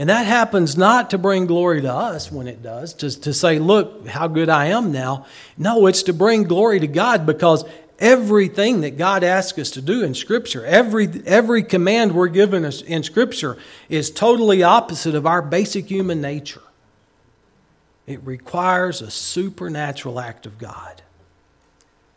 And 0.01 0.09
that 0.09 0.25
happens 0.25 0.79
not 0.79 1.11
to 1.11 1.19
bring 1.19 1.45
glory 1.45 1.83
to 1.83 1.93
us 1.93 2.33
when 2.33 2.49
it 2.49 2.63
does, 2.63 2.95
just 2.95 3.25
to 3.25 3.35
say, 3.35 3.59
look 3.59 4.09
how 4.09 4.29
good 4.29 4.49
I 4.49 4.69
am 4.69 4.93
now. 4.93 5.27
No, 5.59 5.87
it's 5.87 6.05
to 6.05 6.15
bring 6.15 6.45
glory 6.45 6.81
to 6.81 6.87
God 6.87 7.27
because 7.27 7.67
everything 7.99 8.81
that 8.81 8.97
God 8.97 9.23
asks 9.23 9.59
us 9.59 9.73
to 9.73 9.83
do 9.83 10.03
in 10.03 10.15
Scripture, 10.15 10.65
every, 10.65 11.07
every 11.27 11.63
command 11.63 12.15
we're 12.15 12.29
given 12.29 12.65
in 12.65 13.03
Scripture 13.03 13.59
is 13.91 14.11
totally 14.11 14.63
opposite 14.63 15.15
of 15.15 15.27
our 15.27 15.43
basic 15.43 15.91
human 15.91 16.23
nature. 16.23 16.63
It 18.07 18.23
requires 18.25 19.03
a 19.03 19.11
supernatural 19.11 20.19
act 20.19 20.47
of 20.47 20.57
God. 20.57 21.03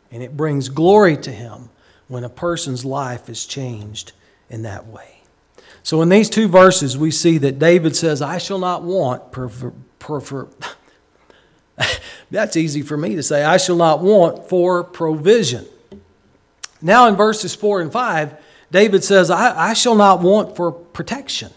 And 0.10 0.24
it 0.24 0.38
brings 0.38 0.70
glory 0.70 1.18
to 1.18 1.32
Him 1.34 1.68
when 2.08 2.24
a 2.24 2.30
person's 2.30 2.86
life 2.86 3.28
is 3.28 3.46
changed 3.46 4.14
in 4.50 4.62
that 4.62 4.88
way. 4.88 5.23
So, 5.84 6.02
in 6.02 6.08
these 6.08 6.30
two 6.30 6.48
verses, 6.48 6.98
we 6.98 7.12
see 7.12 7.38
that 7.40 7.60
David 7.60 7.96
says, 7.96 8.22
I 8.22 8.38
shall 8.38 8.60
not 8.60 8.84
want, 8.84 9.34
prefer, 9.34 9.74
prefer, 10.00 10.48
that's 12.32 12.56
easy 12.56 12.82
for 12.82 12.96
me 12.96 13.16
to 13.16 13.24
say, 13.24 13.44
I 13.44 13.58
shall 13.58 13.76
not 13.76 14.02
want 14.02 14.48
for 14.48 14.84
provision. 14.86 15.66
Now, 16.82 17.08
in 17.08 17.16
verses 17.16 17.54
4 17.54 17.82
and 17.82 17.92
5, 17.92 18.42
David 18.72 19.04
says, 19.04 19.30
I, 19.30 19.72
I 19.72 19.74
shall 19.74 19.96
not 19.96 20.22
want 20.22 20.56
for 20.56 20.72
protection. 20.72 21.52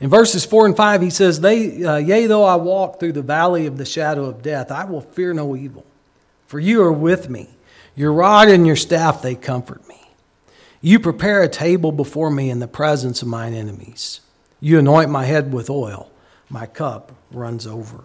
In 0.00 0.08
verses 0.08 0.46
4 0.46 0.66
and 0.66 0.76
5, 0.76 1.02
he 1.02 1.10
says, 1.10 1.40
they, 1.40 1.84
uh, 1.84 1.96
Yea, 1.96 2.26
though 2.26 2.44
I 2.44 2.56
walk 2.56 2.98
through 2.98 3.12
the 3.12 3.22
valley 3.22 3.66
of 3.66 3.76
the 3.76 3.84
shadow 3.84 4.24
of 4.24 4.42
death, 4.42 4.70
I 4.70 4.84
will 4.84 5.02
fear 5.02 5.34
no 5.34 5.54
evil, 5.54 5.84
for 6.46 6.58
you 6.58 6.82
are 6.82 6.92
with 6.92 7.28
me. 7.28 7.50
Your 7.94 8.12
rod 8.12 8.48
and 8.48 8.66
your 8.66 8.76
staff, 8.76 9.20
they 9.20 9.34
comfort 9.34 9.86
me. 9.88 9.99
You 10.80 10.98
prepare 10.98 11.42
a 11.42 11.48
table 11.48 11.92
before 11.92 12.30
me 12.30 12.50
in 12.50 12.58
the 12.58 12.68
presence 12.68 13.22
of 13.22 13.28
mine 13.28 13.54
enemies. 13.54 14.20
You 14.60 14.78
anoint 14.78 15.10
my 15.10 15.24
head 15.24 15.52
with 15.52 15.68
oil. 15.68 16.10
My 16.48 16.66
cup 16.66 17.12
runs 17.30 17.66
over. 17.66 18.04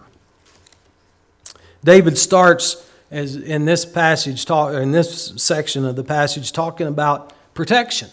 David 1.83 2.17
starts 2.17 2.89
as 3.11 3.35
in 3.35 3.65
this 3.65 3.85
passage 3.85 4.45
talk 4.45 4.73
in 4.73 4.91
this 4.91 5.33
section 5.37 5.85
of 5.85 5.95
the 5.95 6.03
passage 6.03 6.51
talking 6.51 6.87
about 6.87 7.33
protection. 7.53 8.09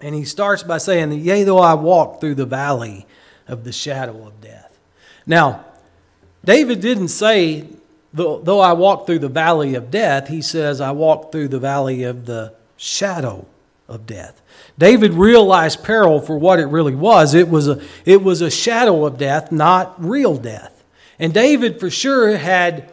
And 0.00 0.14
he 0.14 0.24
starts 0.24 0.62
by 0.62 0.78
saying, 0.78 1.12
Yea, 1.12 1.44
though 1.44 1.58
I 1.58 1.74
walk 1.74 2.20
through 2.20 2.36
the 2.36 2.46
valley 2.46 3.06
of 3.46 3.64
the 3.64 3.72
shadow 3.72 4.26
of 4.26 4.40
death. 4.40 4.78
Now, 5.26 5.64
David 6.44 6.80
didn't 6.80 7.08
say, 7.08 7.66
though 8.14 8.60
I 8.60 8.72
walk 8.72 9.06
through 9.06 9.18
the 9.18 9.28
valley 9.28 9.74
of 9.74 9.90
death, 9.90 10.28
he 10.28 10.40
says, 10.40 10.80
I 10.80 10.92
walk 10.92 11.30
through 11.30 11.48
the 11.48 11.58
valley 11.58 12.02
of 12.04 12.24
the 12.24 12.54
shadow 12.80 13.46
of 13.88 14.06
death. 14.06 14.40
David 14.78 15.12
realized 15.12 15.84
peril 15.84 16.18
for 16.18 16.38
what 16.38 16.58
it 16.58 16.64
really 16.66 16.94
was. 16.94 17.34
It 17.34 17.50
was 17.50 17.68
a, 17.68 17.82
it 18.06 18.22
was 18.22 18.40
a 18.40 18.50
shadow 18.50 19.04
of 19.04 19.18
death, 19.18 19.52
not 19.52 20.02
real 20.02 20.36
death. 20.36 20.82
And 21.18 21.34
David, 21.34 21.78
for 21.78 21.90
sure, 21.90 22.34
had, 22.38 22.90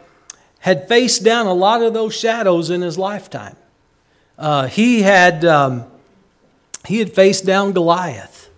had 0.58 0.88
faced 0.88 1.24
down 1.24 1.46
a 1.46 1.54
lot 1.54 1.82
of 1.82 1.94
those 1.94 2.14
shadows 2.14 2.68
in 2.68 2.82
his 2.82 2.98
lifetime. 2.98 3.56
Uh, 4.36 4.66
he, 4.66 5.00
had, 5.00 5.44
um, 5.46 5.86
he 6.86 6.98
had 6.98 7.14
faced 7.14 7.46
down 7.46 7.72
Goliath. 7.72 8.50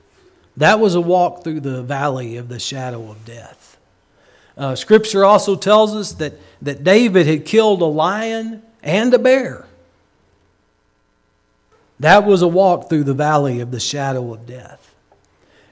That 0.57 0.81
was 0.81 0.97
a 0.97 1.01
walk 1.01 1.45
through 1.45 1.61
the 1.61 1.83
valley 1.83 2.37
of 2.37 2.49
the 2.49 2.59
shadow 2.59 3.09
of 3.09 3.25
death. 3.25 3.79
Uh, 4.57 4.75
scripture 4.75 5.25
also 5.25 5.55
tells 5.55 5.95
us 5.95 6.15
that, 6.15 6.33
that 6.61 6.83
David 6.83 7.29
had 7.29 7.45
killed 7.45 7.81
a 7.83 7.87
lion 7.87 8.63
and 8.83 9.15
a 9.15 9.19
bear. 9.19 9.67
That 12.01 12.25
was 12.25 12.41
a 12.41 12.49
walk 12.49 12.89
through 12.89 13.05
the 13.05 13.15
valley 13.15 13.61
of 13.61 13.71
the 13.71 13.79
shadow 13.79 14.33
of 14.33 14.47
death. 14.47 14.95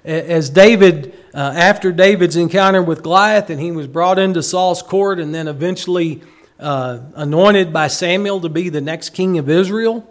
As 0.05 0.51
David, 0.51 1.15
uh, 1.35 1.39
after 1.57 1.91
David's 1.91 2.37
encounter 2.37 2.83
with 2.83 3.03
Goliath, 3.03 3.49
and 3.51 3.61
he 3.61 3.73
was 3.73 3.87
brought 3.87 4.19
into 4.19 4.43
Saul's 4.43 4.83
court 4.83 5.19
and 5.19 5.35
then 5.35 5.49
eventually 5.49 6.23
uh, 6.61 7.01
anointed 7.15 7.73
by 7.73 7.89
Samuel 7.89 8.43
to 8.43 8.51
be 8.51 8.69
the 8.69 8.81
next 8.81 9.11
king 9.11 9.39
of 9.39 9.49
Israel, 9.49 10.07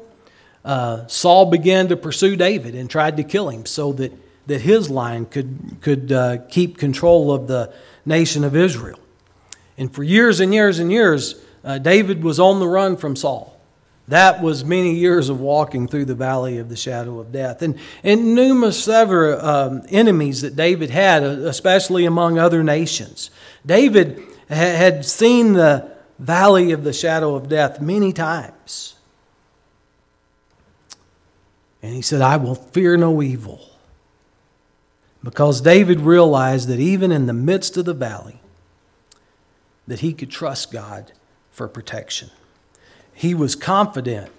uh, 0.65 1.06
Saul 1.08 1.51
began 1.51 1.88
to 1.89 1.95
pursue 1.95 2.36
David 2.36 2.73
and 2.73 2.89
tried 2.89 3.17
to 3.17 3.23
kill 3.23 3.49
him 3.49 3.65
so 3.67 3.93
that, 3.93 4.12
that 4.47 4.62
his 4.62 4.89
line 4.89 5.27
could, 5.27 5.77
could 5.82 6.12
uh, 6.12 6.38
keep 6.49 6.80
control 6.80 7.32
of 7.32 7.47
the 7.47 7.71
nation 8.06 8.43
of 8.43 8.56
Israel. 8.56 8.99
And 9.77 9.93
for 9.93 10.03
years 10.03 10.39
and 10.39 10.51
years 10.51 10.80
and 10.80 10.91
years, 10.91 11.36
uh, 11.63 11.77
David 11.77 12.23
was 12.23 12.39
on 12.39 12.60
the 12.60 12.67
run 12.67 12.97
from 12.97 13.15
Saul. 13.15 13.57
That 14.08 14.41
was 14.41 14.63
many 14.63 14.96
years 14.96 15.28
of 15.28 15.41
walking 15.41 15.88
through 15.88 16.06
the 16.06 16.15
valley 16.15 16.60
of 16.60 16.70
the 16.70 16.78
shadow 16.78 17.20
of 17.20 17.32
death. 17.32 17.62
And, 17.62 17.78
and 18.04 18.36
numerous 18.36 18.88
other 18.88 19.43
um, 19.43 19.84
enemies 19.89 20.41
that 20.41 20.56
David 20.56 20.89
had, 20.91 21.24
uh, 21.24 21.28
especially 21.48 22.06
among 22.06 22.39
other 22.39 22.63
nations. 22.63 23.30
David 23.65 24.24
had 24.48 25.06
seen 25.06 25.54
the 25.54 25.91
valley 26.20 26.72
of 26.72 26.86
the 26.86 26.93
shadow 26.93 27.36
of 27.36 27.50
death 27.50 27.82
many 27.82 28.13
times. 28.13 28.96
And 31.84 31.93
he 31.93 32.02
said, 32.02 32.22
I 32.22 32.38
will 32.38 32.56
fear 32.56 32.96
no 32.96 33.22
evil. 33.22 33.60
Because 35.22 35.60
David 35.60 36.00
realized 36.00 36.70
that 36.70 36.80
even 36.80 37.12
in 37.12 37.26
the 37.26 37.34
midst 37.34 37.76
of 37.76 37.84
the 37.84 37.93
valley, 37.93 38.39
that 39.86 40.00
he 40.00 40.13
could 40.13 40.32
trust 40.32 40.72
God 40.72 41.12
for 41.52 41.67
protection 41.67 42.30
he 43.17 43.34
was 43.34 43.56
confident 43.56 44.32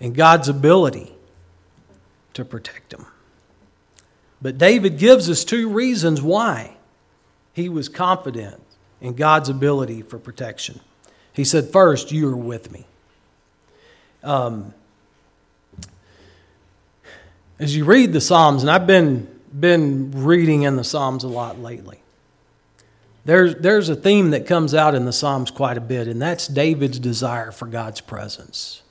in 0.00 0.12
God's 0.12 0.48
ability 0.48 1.14
to 2.32 2.44
protect 2.44 2.92
him. 2.92 3.06
But 4.42 4.58
David 4.58 4.98
gives 4.98 5.30
us 5.30 5.44
two 5.44 5.68
reasons 5.68 6.20
why 6.20 6.76
he 7.52 7.68
was 7.68 7.88
confident 7.88 8.60
in 9.00 9.14
God's 9.14 9.48
ability 9.48 10.02
for 10.02 10.18
protection. 10.18 10.80
He 11.32 11.44
said, 11.44 11.70
First, 11.70 12.10
you 12.10 12.28
are 12.28 12.36
with 12.36 12.72
me. 12.72 12.86
Um, 14.24 14.74
as 17.60 17.76
you 17.76 17.84
read 17.84 18.12
the 18.12 18.20
Psalms, 18.20 18.64
and 18.64 18.70
I've 18.70 18.86
been, 18.86 19.28
been 19.58 20.10
reading 20.24 20.62
in 20.62 20.74
the 20.74 20.82
Psalms 20.82 21.22
a 21.22 21.28
lot 21.28 21.60
lately, 21.60 22.02
there's, 23.24 23.54
there's 23.56 23.88
a 23.88 23.96
theme 23.96 24.30
that 24.30 24.46
comes 24.46 24.74
out 24.74 24.94
in 24.94 25.04
the 25.06 25.12
Psalms 25.12 25.50
quite 25.50 25.78
a 25.78 25.80
bit, 25.80 26.08
and 26.08 26.20
that's 26.20 26.46
David's 26.46 26.98
desire 26.98 27.50
for 27.50 27.66
God's 27.66 28.00
presence. 28.00 28.82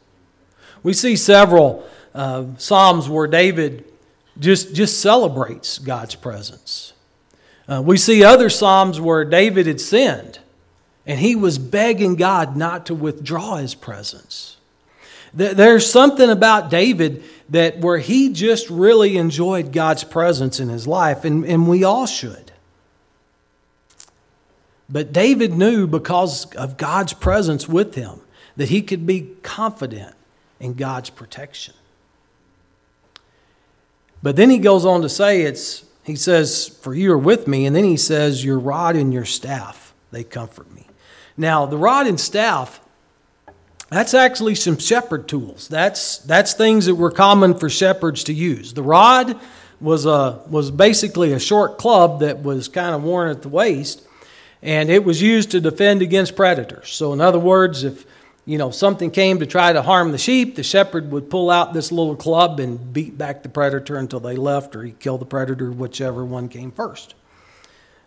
We 0.82 0.94
see 0.94 1.16
several 1.16 1.88
uh, 2.16 2.46
Psalms 2.58 3.08
where 3.08 3.28
David 3.28 3.86
just, 4.40 4.74
just 4.74 5.02
celebrates 5.02 5.78
God's 5.78 6.16
presence. 6.16 6.94
Uh, 7.68 7.82
we 7.86 7.98
see 7.98 8.24
other 8.24 8.50
Psalms 8.50 9.00
where 9.00 9.24
David 9.24 9.68
had 9.68 9.80
sinned, 9.80 10.40
and 11.06 11.20
he 11.20 11.36
was 11.36 11.58
begging 11.58 12.16
God 12.16 12.58
not 12.58 12.88
to 12.88 12.96
withdraw 12.96 13.58
his 13.58 13.76
presence. 13.76 14.58
There's 15.34 15.90
something 15.90 16.30
about 16.30 16.70
David 16.70 17.24
that 17.50 17.80
where 17.80 17.98
he 17.98 18.34
just 18.34 18.70
really 18.70 19.18
enjoyed 19.18 19.72
God's 19.72 20.04
presence 20.04 20.60
in 20.60 20.70
his 20.70 20.88
life, 20.88 21.26
and, 21.26 21.44
and 21.46 21.68
we 21.68 21.84
all 21.84 22.06
should. 22.06 22.43
But 24.94 25.12
David 25.12 25.54
knew 25.54 25.88
because 25.88 26.46
of 26.54 26.78
God's 26.78 27.14
presence 27.14 27.68
with 27.68 27.96
him 27.96 28.22
that 28.56 28.70
he 28.70 28.84
could 28.84 29.08
be 29.08 29.32
confident 29.42 30.16
in 30.60 30.76
God's 30.76 31.10
protection. 31.10 31.74
But 34.22 34.36
then 34.36 34.52
he 34.52 34.60
goes 34.60 34.86
on 34.86 35.02
to 35.02 35.10
say, 35.10 35.42
it's, 35.42 35.84
he 36.04 36.16
says, 36.16 36.68
For 36.68 36.94
you 36.94 37.12
are 37.12 37.18
with 37.18 37.48
me. 37.48 37.66
And 37.66 37.76
then 37.76 37.86
he 37.86 37.98
says, 37.98 38.46
Your 38.46 38.60
rod 38.60 38.96
and 38.96 39.12
your 39.12 39.26
staff, 39.26 39.96
they 40.12 40.24
comfort 40.24 40.72
me. 40.72 40.86
Now, 41.36 41.66
the 41.66 41.78
rod 41.78 42.06
and 42.06 42.20
staff, 42.20 42.80
that's 43.90 44.14
actually 44.14 44.54
some 44.54 44.78
shepherd 44.78 45.28
tools. 45.28 45.68
That's, 45.68 46.20
that's 46.20 46.54
things 46.54 46.86
that 46.86 46.96
were 46.96 47.10
common 47.10 47.58
for 47.58 47.68
shepherds 47.68 48.24
to 48.26 48.34
use. 48.34 48.76
The 48.76 48.84
rod 48.84 49.40
was, 49.82 50.06
a, 50.06 50.40
was 50.48 50.70
basically 50.70 51.34
a 51.34 51.40
short 51.40 51.80
club 51.80 52.20
that 52.20 52.44
was 52.44 52.68
kind 52.68 52.94
of 52.94 53.02
worn 53.04 53.32
at 53.32 53.42
the 53.42 53.50
waist 53.50 54.04
and 54.64 54.90
it 54.90 55.04
was 55.04 55.22
used 55.22 55.52
to 55.52 55.60
defend 55.60 56.02
against 56.02 56.38
predators. 56.38 56.90
So, 56.90 57.12
in 57.12 57.20
other 57.20 57.38
words, 57.38 57.84
if 57.84 58.06
you 58.46 58.58
know 58.58 58.72
something 58.72 59.12
came 59.12 59.40
to 59.40 59.46
try 59.46 59.74
to 59.74 59.82
harm 59.82 60.12
the 60.12 60.18
sheep, 60.18 60.56
the 60.56 60.64
shepherd 60.64 61.12
would 61.12 61.30
pull 61.30 61.52
out 61.52 61.74
this 61.74 61.92
little 61.92 62.16
club 62.16 62.60
and 62.62 62.94
beat 62.94 63.18
back 63.18 63.44
the 63.44 63.50
predator 63.50 63.98
until 63.98 64.22
they 64.22 64.38
left, 64.38 64.76
or 64.76 64.84
he 64.84 64.94
killed 64.94 65.22
the 65.22 65.26
predator, 65.26 65.70
whichever 65.70 66.24
one 66.24 66.48
came 66.48 66.72
first. 66.72 67.14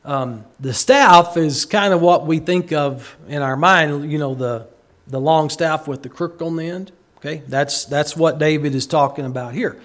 Um, 0.05 0.45
the 0.59 0.73
staff 0.73 1.37
is 1.37 1.67
kind 1.67 1.93
of 1.93 2.01
what 2.01 2.27
we 2.27 2.39
think 2.39 2.73
of 2.73 3.17
in 3.29 3.43
our 3.43 3.57
mind, 3.57 4.11
you 4.11 4.19
know, 4.19 4.35
the 4.35 4.67
the 5.07 5.21
long 5.21 5.51
staff 5.51 5.87
with 5.87 6.03
the 6.03 6.09
crook 6.09 6.41
on 6.41 6.57
the 6.57 6.65
end. 6.65 6.91
Okay, 7.19 7.43
that's 7.49 7.85
that's 7.85 8.17
what 8.17 8.39
David 8.39 8.75
is 8.75 8.87
talking 8.87 9.27
about 9.27 9.53
here, 9.53 9.79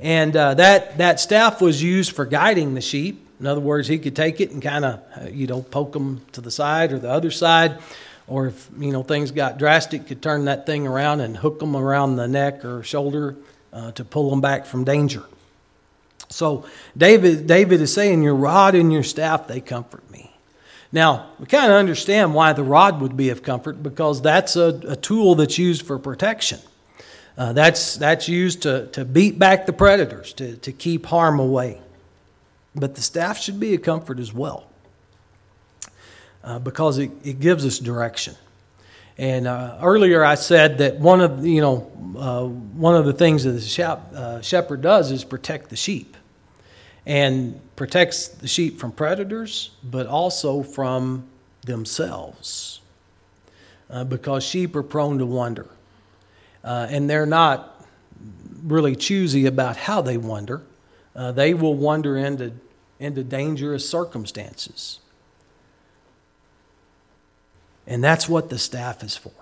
and 0.00 0.36
uh, 0.36 0.54
that 0.54 0.98
that 0.98 1.20
staff 1.20 1.60
was 1.60 1.80
used 1.80 2.12
for 2.12 2.24
guiding 2.24 2.74
the 2.74 2.80
sheep 2.80 3.27
in 3.40 3.46
other 3.46 3.60
words, 3.60 3.86
he 3.88 3.98
could 3.98 4.16
take 4.16 4.40
it 4.40 4.50
and 4.50 4.60
kind 4.60 4.84
of, 4.84 5.02
uh, 5.16 5.28
you 5.28 5.46
know, 5.46 5.62
poke 5.62 5.92
them 5.92 6.22
to 6.32 6.40
the 6.40 6.50
side 6.50 6.92
or 6.92 6.98
the 6.98 7.10
other 7.10 7.30
side. 7.30 7.78
Or 8.26 8.48
if, 8.48 8.68
you 8.78 8.92
know, 8.92 9.02
things 9.02 9.30
got 9.30 9.58
drastic, 9.58 10.06
could 10.06 10.20
turn 10.20 10.46
that 10.46 10.66
thing 10.66 10.86
around 10.86 11.20
and 11.20 11.36
hook 11.36 11.60
them 11.60 11.76
around 11.76 12.16
the 12.16 12.28
neck 12.28 12.64
or 12.64 12.82
shoulder 12.82 13.36
uh, 13.72 13.92
to 13.92 14.04
pull 14.04 14.30
them 14.30 14.40
back 14.40 14.66
from 14.66 14.84
danger. 14.84 15.24
So 16.28 16.66
David, 16.96 17.46
David 17.46 17.80
is 17.80 17.92
saying, 17.92 18.22
Your 18.22 18.34
rod 18.34 18.74
and 18.74 18.92
your 18.92 19.02
staff, 19.02 19.46
they 19.46 19.60
comfort 19.60 20.08
me. 20.10 20.30
Now, 20.90 21.30
we 21.38 21.46
kind 21.46 21.70
of 21.70 21.76
understand 21.78 22.34
why 22.34 22.52
the 22.54 22.62
rod 22.62 23.00
would 23.00 23.16
be 23.16 23.30
of 23.30 23.42
comfort 23.42 23.82
because 23.82 24.20
that's 24.20 24.56
a, 24.56 24.80
a 24.88 24.96
tool 24.96 25.34
that's 25.34 25.58
used 25.58 25.86
for 25.86 25.98
protection. 25.98 26.60
Uh, 27.36 27.52
that's, 27.52 27.96
that's 27.96 28.28
used 28.28 28.62
to, 28.62 28.86
to 28.88 29.04
beat 29.04 29.38
back 29.38 29.64
the 29.64 29.72
predators, 29.72 30.32
to, 30.34 30.56
to 30.56 30.72
keep 30.72 31.06
harm 31.06 31.38
away. 31.38 31.80
But 32.78 32.94
the 32.94 33.02
staff 33.02 33.38
should 33.38 33.58
be 33.58 33.74
a 33.74 33.78
comfort 33.78 34.18
as 34.20 34.32
well 34.32 34.68
uh, 36.44 36.58
because 36.58 36.98
it, 36.98 37.10
it 37.24 37.40
gives 37.40 37.66
us 37.66 37.78
direction. 37.78 38.34
And 39.16 39.48
uh, 39.48 39.78
earlier 39.82 40.24
I 40.24 40.36
said 40.36 40.78
that 40.78 40.98
one 41.00 41.20
of 41.20 41.44
you 41.44 41.60
know 41.60 41.90
uh, 42.16 42.44
one 42.46 42.94
of 42.94 43.04
the 43.04 43.12
things 43.12 43.44
that 43.44 43.50
the 43.50 43.88
uh, 44.16 44.40
shepherd 44.40 44.80
does 44.80 45.10
is 45.10 45.24
protect 45.24 45.70
the 45.70 45.76
sheep, 45.76 46.16
and 47.04 47.60
protects 47.74 48.28
the 48.28 48.46
sheep 48.46 48.78
from 48.78 48.92
predators, 48.92 49.70
but 49.82 50.06
also 50.06 50.62
from 50.62 51.24
themselves, 51.66 52.80
uh, 53.90 54.04
because 54.04 54.44
sheep 54.44 54.76
are 54.76 54.84
prone 54.84 55.18
to 55.18 55.26
wander, 55.26 55.66
uh, 56.62 56.86
and 56.88 57.10
they're 57.10 57.26
not 57.26 57.84
really 58.62 58.94
choosy 58.94 59.46
about 59.46 59.76
how 59.76 60.00
they 60.00 60.16
wander. 60.16 60.62
They 61.34 61.52
will 61.52 61.74
wander 61.74 62.16
into 62.16 62.52
into 63.00 63.22
dangerous 63.22 63.88
circumstances. 63.88 65.00
And 67.86 68.04
that's 68.04 68.28
what 68.28 68.50
the 68.50 68.58
staff 68.58 69.02
is 69.02 69.16
for. 69.16 69.32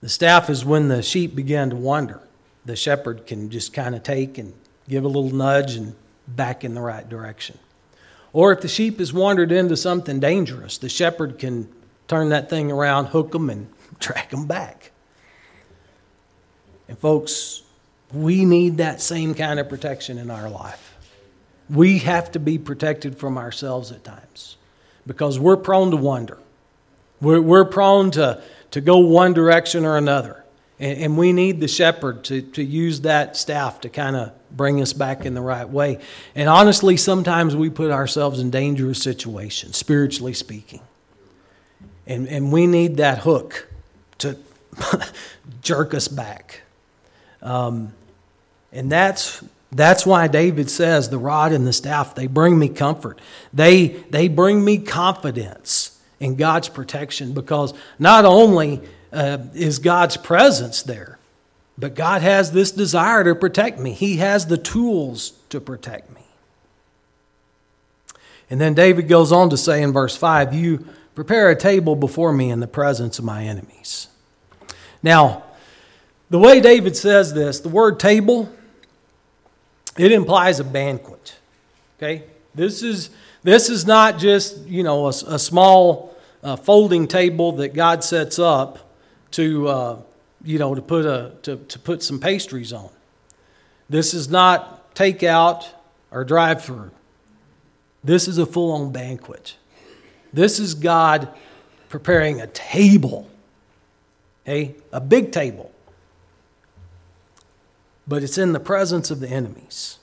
The 0.00 0.08
staff 0.08 0.48
is 0.50 0.64
when 0.64 0.88
the 0.88 1.02
sheep 1.02 1.34
begin 1.34 1.70
to 1.70 1.76
wander. 1.76 2.20
The 2.64 2.76
shepherd 2.76 3.26
can 3.26 3.50
just 3.50 3.72
kind 3.72 3.94
of 3.94 4.02
take 4.02 4.38
and 4.38 4.54
give 4.88 5.04
a 5.04 5.08
little 5.08 5.30
nudge 5.30 5.76
and 5.76 5.94
back 6.26 6.64
in 6.64 6.74
the 6.74 6.80
right 6.80 7.08
direction. 7.08 7.58
Or 8.32 8.52
if 8.52 8.60
the 8.60 8.68
sheep 8.68 8.98
has 8.98 9.12
wandered 9.12 9.52
into 9.52 9.76
something 9.76 10.20
dangerous, 10.20 10.78
the 10.78 10.88
shepherd 10.88 11.38
can 11.38 11.68
turn 12.08 12.30
that 12.30 12.48
thing 12.48 12.70
around, 12.70 13.06
hook 13.06 13.32
them, 13.32 13.50
and 13.50 13.68
track 14.00 14.30
them 14.30 14.46
back. 14.46 14.90
And 16.88 16.98
folks, 16.98 17.62
we 18.12 18.44
need 18.44 18.78
that 18.78 19.00
same 19.00 19.34
kind 19.34 19.60
of 19.60 19.68
protection 19.68 20.18
in 20.18 20.30
our 20.30 20.48
life. 20.48 20.89
We 21.70 21.98
have 21.98 22.32
to 22.32 22.40
be 22.40 22.58
protected 22.58 23.16
from 23.16 23.38
ourselves 23.38 23.92
at 23.92 24.04
times 24.04 24.56
because 25.06 25.38
we're 25.38 25.56
prone 25.56 25.90
to 25.92 25.96
wonder. 25.96 26.38
We're, 27.20 27.40
we're 27.40 27.64
prone 27.64 28.10
to, 28.12 28.42
to 28.72 28.80
go 28.80 28.98
one 28.98 29.34
direction 29.34 29.84
or 29.84 29.96
another. 29.96 30.44
And, 30.78 30.98
and 30.98 31.18
we 31.18 31.32
need 31.32 31.60
the 31.60 31.68
shepherd 31.68 32.24
to, 32.24 32.42
to 32.42 32.62
use 32.62 33.02
that 33.02 33.36
staff 33.36 33.82
to 33.82 33.88
kind 33.88 34.16
of 34.16 34.32
bring 34.50 34.80
us 34.80 34.92
back 34.92 35.24
in 35.24 35.34
the 35.34 35.40
right 35.40 35.68
way. 35.68 35.98
And 36.34 36.48
honestly, 36.48 36.96
sometimes 36.96 37.54
we 37.54 37.70
put 37.70 37.90
ourselves 37.90 38.40
in 38.40 38.50
dangerous 38.50 39.02
situations, 39.02 39.76
spiritually 39.76 40.34
speaking. 40.34 40.80
And, 42.06 42.26
and 42.28 42.50
we 42.50 42.66
need 42.66 42.96
that 42.96 43.18
hook 43.18 43.68
to 44.18 44.36
jerk 45.62 45.94
us 45.94 46.08
back. 46.08 46.62
Um, 47.42 47.92
and 48.72 48.90
that's 48.90 49.44
that's 49.72 50.04
why 50.04 50.26
David 50.26 50.68
says 50.68 51.08
the 51.08 51.18
rod 51.18 51.52
and 51.52 51.66
the 51.66 51.72
staff 51.72 52.14
they 52.14 52.26
bring 52.26 52.58
me 52.58 52.68
comfort. 52.68 53.20
They 53.52 53.86
they 53.86 54.28
bring 54.28 54.64
me 54.64 54.78
confidence 54.78 56.00
in 56.18 56.36
God's 56.36 56.68
protection 56.68 57.32
because 57.32 57.72
not 57.98 58.24
only 58.24 58.80
uh, 59.12 59.38
is 59.54 59.78
God's 59.78 60.16
presence 60.16 60.82
there, 60.82 61.18
but 61.78 61.94
God 61.94 62.22
has 62.22 62.52
this 62.52 62.70
desire 62.70 63.24
to 63.24 63.34
protect 63.34 63.78
me. 63.78 63.92
He 63.92 64.16
has 64.16 64.46
the 64.46 64.58
tools 64.58 65.32
to 65.48 65.60
protect 65.60 66.14
me. 66.14 66.20
And 68.50 68.60
then 68.60 68.74
David 68.74 69.08
goes 69.08 69.30
on 69.30 69.50
to 69.50 69.56
say 69.56 69.82
in 69.82 69.92
verse 69.92 70.16
5 70.16 70.52
You 70.52 70.84
prepare 71.14 71.48
a 71.48 71.56
table 71.56 71.96
before 71.96 72.32
me 72.32 72.50
in 72.50 72.60
the 72.60 72.66
presence 72.66 73.18
of 73.18 73.24
my 73.24 73.44
enemies. 73.44 74.08
Now, 75.02 75.44
the 76.28 76.38
way 76.38 76.60
David 76.60 76.96
says 76.96 77.32
this, 77.32 77.60
the 77.60 77.68
word 77.68 77.98
table, 77.98 78.52
it 79.98 80.12
implies 80.12 80.60
a 80.60 80.64
banquet. 80.64 81.36
Okay? 81.98 82.24
This 82.54 82.82
is, 82.82 83.10
this 83.42 83.68
is 83.68 83.86
not 83.86 84.18
just, 84.18 84.58
you 84.66 84.82
know, 84.82 85.06
a, 85.06 85.10
a 85.10 85.38
small 85.38 86.16
uh, 86.42 86.56
folding 86.56 87.06
table 87.06 87.52
that 87.52 87.74
God 87.74 88.02
sets 88.02 88.38
up 88.38 88.78
to, 89.32 89.68
uh, 89.68 90.02
you 90.44 90.58
know, 90.58 90.74
to 90.74 90.82
put, 90.82 91.04
a, 91.04 91.32
to, 91.42 91.56
to 91.56 91.78
put 91.78 92.02
some 92.02 92.18
pastries 92.18 92.72
on. 92.72 92.90
This 93.88 94.14
is 94.14 94.28
not 94.28 94.94
takeout 94.94 95.66
or 96.10 96.24
drive 96.24 96.64
through. 96.64 96.90
This 98.02 98.28
is 98.28 98.38
a 98.38 98.46
full 98.46 98.72
on 98.72 98.92
banquet. 98.92 99.56
This 100.32 100.58
is 100.58 100.74
God 100.74 101.28
preparing 101.88 102.40
a 102.40 102.46
table, 102.46 103.28
okay? 104.44 104.74
a 104.92 105.00
big 105.00 105.32
table. 105.32 105.72
But 108.06 108.22
it's 108.22 108.38
in 108.38 108.52
the 108.52 108.60
presence 108.60 109.10
of 109.10 109.20
the 109.20 109.28
enemies. 109.28 109.98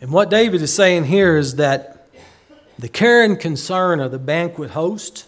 And 0.00 0.10
what 0.10 0.28
David 0.28 0.60
is 0.60 0.74
saying 0.74 1.04
here 1.04 1.36
is 1.36 1.56
that 1.56 2.08
the 2.78 2.88
care 2.88 3.24
and 3.24 3.38
concern 3.38 4.00
of 4.00 4.10
the 4.10 4.18
banquet 4.18 4.70
host, 4.72 5.26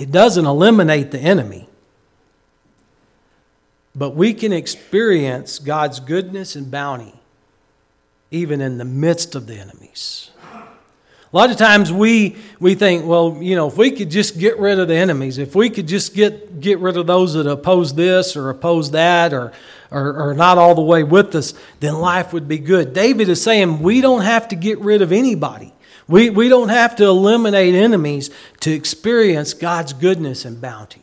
it 0.00 0.10
doesn't 0.10 0.46
eliminate 0.46 1.10
the 1.12 1.20
enemy. 1.20 1.68
But 3.94 4.10
we 4.10 4.34
can 4.34 4.52
experience 4.52 5.58
God's 5.58 6.00
goodness 6.00 6.56
and 6.56 6.70
bounty 6.70 7.14
even 8.30 8.60
in 8.60 8.78
the 8.78 8.84
midst 8.84 9.34
of 9.34 9.46
the 9.46 9.54
enemies. 9.54 10.30
A 11.30 11.36
lot 11.36 11.50
of 11.50 11.58
times 11.58 11.92
we, 11.92 12.36
we 12.58 12.74
think, 12.74 13.04
well, 13.04 13.36
you 13.40 13.54
know, 13.54 13.68
if 13.68 13.76
we 13.76 13.90
could 13.90 14.10
just 14.10 14.38
get 14.38 14.58
rid 14.58 14.78
of 14.78 14.88
the 14.88 14.94
enemies, 14.94 15.36
if 15.36 15.54
we 15.54 15.68
could 15.68 15.86
just 15.86 16.14
get, 16.14 16.60
get 16.60 16.78
rid 16.78 16.96
of 16.96 17.06
those 17.06 17.34
that 17.34 17.46
oppose 17.46 17.94
this 17.94 18.34
or 18.34 18.48
oppose 18.48 18.92
that 18.92 19.34
or, 19.34 19.52
or, 19.90 20.30
or 20.30 20.34
not 20.34 20.56
all 20.56 20.74
the 20.74 20.80
way 20.80 21.02
with 21.02 21.34
us, 21.34 21.52
then 21.80 21.94
life 21.94 22.32
would 22.32 22.48
be 22.48 22.58
good. 22.58 22.94
David 22.94 23.28
is 23.28 23.42
saying 23.42 23.82
we 23.82 24.00
don't 24.00 24.22
have 24.22 24.48
to 24.48 24.56
get 24.56 24.78
rid 24.78 25.02
of 25.02 25.12
anybody. 25.12 25.74
We, 26.08 26.30
we 26.30 26.48
don't 26.48 26.70
have 26.70 26.96
to 26.96 27.04
eliminate 27.04 27.74
enemies 27.74 28.30
to 28.60 28.72
experience 28.72 29.52
God's 29.52 29.92
goodness 29.92 30.46
and 30.46 30.58
bounty. 30.58 31.02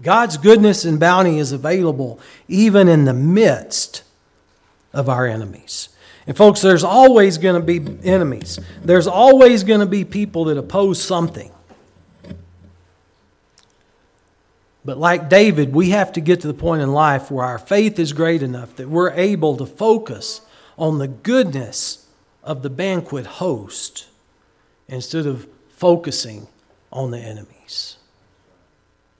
God's 0.00 0.38
goodness 0.38 0.86
and 0.86 0.98
bounty 0.98 1.38
is 1.38 1.52
available 1.52 2.18
even 2.48 2.88
in 2.88 3.04
the 3.04 3.12
midst 3.12 4.02
of 4.94 5.10
our 5.10 5.26
enemies. 5.26 5.90
And, 6.26 6.36
folks, 6.36 6.62
there's 6.62 6.84
always 6.84 7.36
going 7.38 7.60
to 7.60 7.66
be 7.66 8.08
enemies, 8.08 8.58
there's 8.82 9.06
always 9.06 9.64
going 9.64 9.80
to 9.80 9.86
be 9.86 10.04
people 10.04 10.44
that 10.46 10.56
oppose 10.56 11.02
something. 11.02 11.50
But 14.84 14.98
like 14.98 15.30
David, 15.30 15.74
we 15.74 15.90
have 15.90 16.12
to 16.12 16.20
get 16.20 16.42
to 16.42 16.46
the 16.46 16.54
point 16.54 16.82
in 16.82 16.92
life 16.92 17.30
where 17.30 17.44
our 17.44 17.58
faith 17.58 17.98
is 17.98 18.12
great 18.12 18.42
enough 18.42 18.76
that 18.76 18.88
we're 18.88 19.12
able 19.12 19.56
to 19.56 19.64
focus 19.64 20.42
on 20.76 20.98
the 20.98 21.08
goodness 21.08 22.06
of 22.42 22.62
the 22.62 22.68
banquet 22.68 23.24
host 23.26 24.06
instead 24.86 25.24
of 25.24 25.48
focusing 25.70 26.48
on 26.92 27.10
the 27.10 27.18
enemies. 27.18 27.96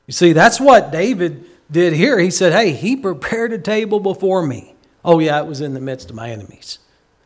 You 0.07 0.13
see, 0.13 0.35
that's 0.35 0.61
what 0.61 0.93
David 0.93 1.47
did 1.71 1.95
here. 1.95 2.19
He 2.19 2.31
said, 2.31 2.53
Hey, 2.53 2.73
he 2.73 2.95
prepared 2.95 3.53
a 3.55 3.59
table 3.59 4.01
before 4.01 4.47
me. 4.47 4.75
Oh, 5.03 5.19
yeah, 5.19 5.41
it 5.41 5.47
was 5.47 5.63
in 5.63 5.73
the 5.73 5.81
midst 5.81 6.11
of 6.11 6.17
my 6.17 6.31
enemies. 6.31 6.79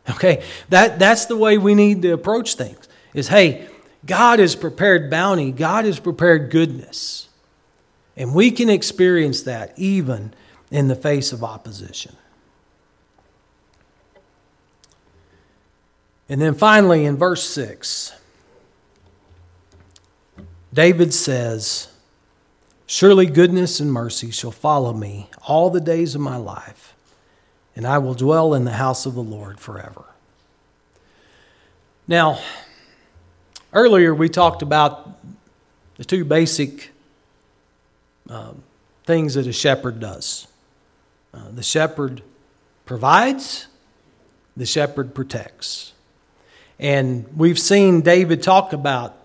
Okay, 0.09 0.43
that, 0.69 0.97
that's 0.97 1.25
the 1.25 1.37
way 1.37 1.57
we 1.57 1.75
need 1.75 2.01
to 2.01 2.11
approach 2.11 2.55
things 2.55 2.87
is 3.13 3.27
hey, 3.27 3.67
God 4.05 4.39
has 4.39 4.55
prepared 4.55 5.09
bounty, 5.09 5.51
God 5.51 5.85
has 5.85 5.99
prepared 5.99 6.49
goodness. 6.49 7.27
And 8.15 8.33
we 8.33 8.51
can 8.51 8.69
experience 8.69 9.43
that 9.43 9.73
even 9.77 10.33
in 10.71 10.87
the 10.87 10.95
face 10.95 11.31
of 11.31 11.43
opposition. 11.43 12.15
And 16.27 16.41
then 16.41 16.53
finally, 16.53 17.05
in 17.05 17.17
verse 17.17 17.43
6, 17.43 18.13
David 20.71 21.13
says, 21.13 21.87
Surely 22.85 23.25
goodness 23.25 23.79
and 23.79 23.91
mercy 23.91 24.31
shall 24.31 24.51
follow 24.51 24.93
me 24.93 25.29
all 25.47 25.69
the 25.69 25.81
days 25.81 26.13
of 26.13 26.21
my 26.21 26.37
life, 26.37 26.88
and 27.79 27.87
I 27.87 27.97
will 27.97 28.13
dwell 28.13 28.53
in 28.55 28.65
the 28.65 28.73
house 28.73 29.05
of 29.05 29.15
the 29.15 29.23
Lord 29.23 29.57
forever. 29.57 30.03
Now, 32.09 32.39
earlier 33.71 34.13
we 34.13 34.27
talked 34.27 34.61
about 34.61 35.17
the 35.95 36.03
two 36.03 36.25
basic 36.25 36.91
um, 38.27 38.63
things 39.05 39.35
that 39.35 39.47
a 39.47 39.53
shepherd 39.53 40.01
does 40.01 40.45
uh, 41.33 41.51
the 41.53 41.63
shepherd 41.63 42.21
provides, 42.85 43.67
the 44.57 44.65
shepherd 44.65 45.15
protects. 45.15 45.93
And 46.79 47.29
we've 47.37 47.57
seen 47.59 48.01
David 48.01 48.43
talk 48.43 48.73
about 48.73 49.15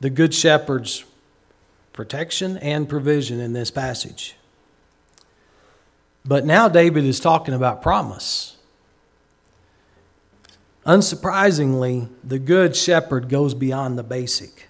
the 0.00 0.10
Good 0.10 0.34
Shepherd's 0.34 1.04
protection 1.92 2.56
and 2.58 2.88
provision 2.88 3.38
in 3.38 3.52
this 3.52 3.70
passage. 3.70 4.34
But 6.24 6.46
now 6.46 6.68
David 6.68 7.04
is 7.04 7.20
talking 7.20 7.54
about 7.54 7.82
promise. 7.82 8.56
Unsurprisingly, 10.86 12.08
the 12.22 12.38
good 12.38 12.76
shepherd 12.76 13.28
goes 13.28 13.54
beyond 13.54 13.98
the 13.98 14.02
basic 14.02 14.68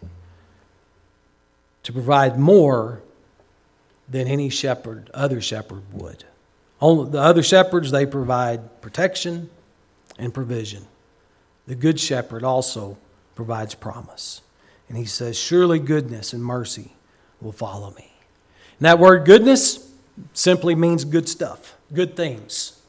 to 1.82 1.92
provide 1.92 2.38
more 2.38 3.02
than 4.08 4.26
any 4.26 4.48
shepherd, 4.48 5.10
other 5.14 5.40
shepherd 5.40 5.82
would. 5.92 6.24
Only 6.80 7.10
the 7.10 7.20
other 7.20 7.42
shepherds, 7.42 7.90
they 7.90 8.06
provide 8.06 8.80
protection 8.80 9.50
and 10.18 10.32
provision. 10.32 10.86
The 11.66 11.74
good 11.74 11.98
shepherd 11.98 12.44
also 12.44 12.96
provides 13.34 13.74
promise. 13.74 14.42
And 14.88 14.98
he 14.98 15.04
says, 15.04 15.38
Surely 15.38 15.78
goodness 15.78 16.32
and 16.32 16.44
mercy 16.44 16.92
will 17.40 17.52
follow 17.52 17.90
me. 17.92 18.12
And 18.78 18.86
that 18.86 18.98
word 18.98 19.24
goodness 19.24 19.83
simply 20.33 20.74
means 20.74 21.05
good 21.05 21.29
stuff, 21.29 21.77
good 21.92 22.16
things. 22.16 22.81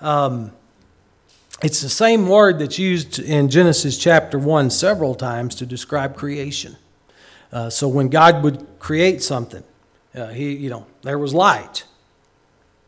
Um, 0.00 0.52
it's 1.62 1.80
the 1.80 1.88
same 1.88 2.28
word 2.28 2.58
that's 2.58 2.78
used 2.78 3.18
in 3.18 3.48
Genesis 3.48 3.96
chapter 3.96 4.38
1 4.38 4.70
several 4.70 5.14
times 5.14 5.54
to 5.56 5.66
describe 5.66 6.16
creation. 6.16 6.76
Uh, 7.52 7.70
so 7.70 7.86
when 7.86 8.08
God 8.08 8.42
would 8.42 8.66
create 8.78 9.22
something, 9.22 9.62
uh, 10.14 10.28
he, 10.28 10.54
you 10.54 10.68
know, 10.68 10.86
there 11.02 11.18
was 11.18 11.32
light. 11.32 11.84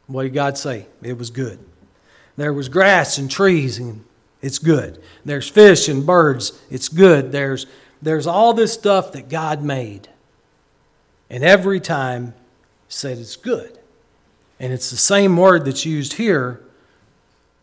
What 0.09 0.25
did 0.25 0.35
God 0.35 0.59
say? 0.59 0.87
It 1.03 1.17
was 1.17 1.31
good. 1.31 1.59
There 2.37 2.53
was 2.53 2.69
grass 2.69 3.19
and 3.19 3.31
trees, 3.31 3.79
and 3.79 4.05
it's 4.43 4.59
good. 4.59 5.03
There's 5.25 5.49
fish 5.49 5.89
and 5.89 6.05
birds, 6.05 6.61
it's 6.71 6.89
good. 6.89 7.33
There's, 7.33 7.67
there's 8.03 8.27
all 8.27 8.53
this 8.53 8.73
stuff 8.73 9.13
that 9.13 9.29
God 9.29 9.63
made. 9.63 10.09
And 11.31 11.43
every 11.43 11.81
time 11.81 12.35
said 12.97 13.19
it's 13.19 13.37
good. 13.37 13.79
And 14.59 14.73
it's 14.73 14.91
the 14.91 14.97
same 14.97 15.37
word 15.37 15.65
that's 15.65 15.85
used 15.85 16.15
here. 16.15 16.61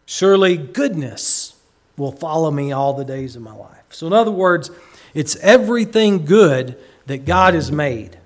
Surely 0.06 0.58
goodness 0.58 1.56
will 1.98 2.12
follow 2.12 2.52
me 2.52 2.72
all 2.72 2.94
the 2.94 3.06
days 3.06 3.36
of 3.36 3.42
my 3.42 3.56
life. 3.56 3.86
So, 3.90 4.08
in 4.08 4.14
other 4.14 4.32
words, 4.32 4.70
it's 5.14 5.36
everything 5.38 6.26
good 6.26 6.78
that 7.08 7.26
God 7.26 7.54
has 7.54 7.72
made 7.72 8.18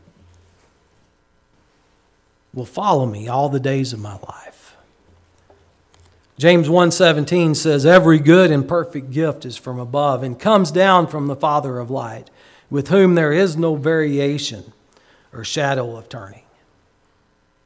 will 2.54 2.65
follow 2.65 3.06
me 3.06 3.28
all 3.28 3.50
the 3.50 3.60
days 3.60 3.93
of 3.93 4.00
my 4.00 4.17
life. 4.28 4.76
James 6.38 6.70
1:17 6.70 7.56
says 7.56 7.86
every 7.86 8.20
good 8.20 8.52
and 8.52 8.67
perfect 8.67 9.12
gift 9.12 9.46
is 9.46 9.58
from 9.58 9.80
above 9.80 10.24
and 10.24 10.39
comes 10.39 10.72
down 10.72 11.08
from 11.08 11.28
the 11.28 11.36
Father 11.36 11.80
of 11.80 11.89
light, 11.89 12.30
with 12.70 12.89
whom 12.89 13.15
there 13.15 13.34
is 13.34 13.58
no 13.58 13.76
variation 13.76 14.74
or 15.34 15.43
shadow 15.43 15.96
of 15.96 16.10
turning. 16.10 16.43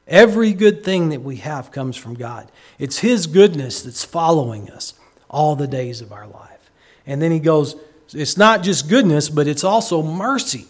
Every 0.08 0.54
good 0.54 0.84
thing 0.84 1.10
that 1.10 1.22
we 1.22 1.38
have 1.38 1.72
comes 1.72 1.96
from 1.96 2.16
God. 2.16 2.52
It's 2.80 3.00
His 3.00 3.28
goodness 3.28 3.82
that's 3.82 4.04
following 4.04 4.70
us 4.70 4.94
all 5.30 5.56
the 5.56 5.68
days 5.68 6.02
of 6.02 6.12
our 6.12 6.28
life. 6.28 6.72
And 7.08 7.22
then 7.22 7.32
he 7.32 7.40
goes, 7.40 7.76
it's 8.14 8.38
not 8.38 8.62
just 8.62 8.90
goodness, 8.90 9.30
but 9.30 9.48
it's 9.48 9.64
also 9.64 10.04
mercy 10.04 10.66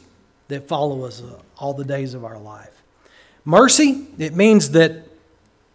that 0.48 0.68
follow 0.68 1.06
us 1.06 1.22
all 1.58 1.74
the 1.74 1.84
days 1.84 2.14
of 2.14 2.24
our 2.24 2.38
life. 2.38 2.84
Mercy, 3.44 4.08
it 4.20 4.36
means 4.36 4.72
that 4.72 5.08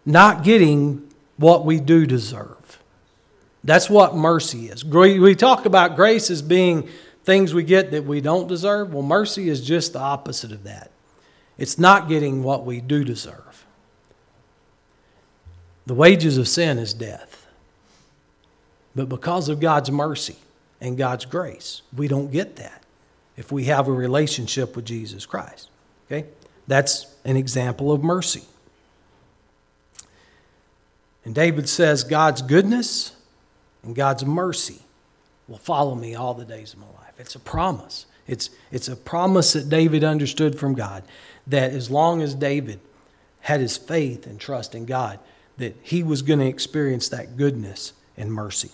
not 0.05 0.43
getting 0.43 1.09
what 1.35 1.65
we 1.65 1.79
do 1.79 2.05
deserve. 2.05 2.81
That's 3.63 3.89
what 3.89 4.15
mercy 4.15 4.69
is. 4.69 4.85
We 4.85 5.35
talk 5.35 5.65
about 5.65 5.97
grace 5.97 6.31
as 6.31 6.41
being 6.41 6.87
things 7.25 7.53
we 7.53 7.63
get 7.63 7.91
that 7.91 8.05
we 8.05 8.21
don't 8.21 8.47
deserve. 8.47 8.93
Well, 8.93 9.03
mercy 9.03 9.49
is 9.49 9.59
just 9.59 9.91
the 9.93 9.99
opposite 9.99 10.53
of 10.53 10.63
that. 10.63 10.91
It's 11.57 11.77
not 11.77 12.07
getting 12.07 12.43
what 12.43 12.65
we 12.65 12.79
do 12.79 13.03
deserve. 13.03 13.43
The 15.87 15.93
wages 15.93 16.37
of 16.37 16.49
sin 16.49 16.77
is 16.77 16.93
death. 16.93 17.47
But 18.93 19.07
because 19.07 19.47
of 19.47 19.61
God's 19.61 19.89
mercy 19.89 20.35
and 20.81 20.97
God's 20.97 21.23
grace, 21.23 21.81
we 21.95 22.09
don't 22.09 22.29
get 22.29 22.57
that 22.57 22.83
if 23.37 23.53
we 23.53 23.65
have 23.65 23.87
a 23.87 23.93
relationship 23.93 24.75
with 24.75 24.83
Jesus 24.83 25.25
Christ. 25.25 25.69
Okay? 26.07 26.27
That's 26.67 27.15
an 27.23 27.37
example 27.37 27.93
of 27.93 28.03
mercy. 28.03 28.43
And 31.23 31.33
David 31.33 31.69
says, 31.69 32.03
God's 32.03 32.41
goodness 32.41 33.15
and 33.81 33.95
God's 33.95 34.25
mercy 34.25 34.81
will 35.47 35.57
follow 35.57 35.95
me 35.95 36.15
all 36.15 36.33
the 36.33 36.43
days 36.43 36.73
of 36.73 36.79
my 36.79 36.87
life. 36.87 37.13
It's 37.17 37.35
a 37.35 37.39
promise. 37.39 38.07
It's, 38.27 38.49
it's 38.71 38.89
a 38.89 38.95
promise 38.97 39.53
that 39.53 39.69
David 39.69 40.03
understood 40.03 40.59
from 40.59 40.73
God 40.73 41.03
that 41.47 41.71
as 41.71 41.89
long 41.89 42.21
as 42.21 42.35
David 42.35 42.81
had 43.41 43.61
his 43.61 43.77
faith 43.77 44.27
and 44.27 44.37
trust 44.37 44.75
in 44.75 44.85
God, 44.85 45.19
that 45.57 45.75
he 45.81 46.03
was 46.03 46.21
going 46.21 46.39
to 46.39 46.45
experience 46.45 47.09
that 47.09 47.37
goodness 47.37 47.93
and 48.15 48.31
mercy. 48.31 48.71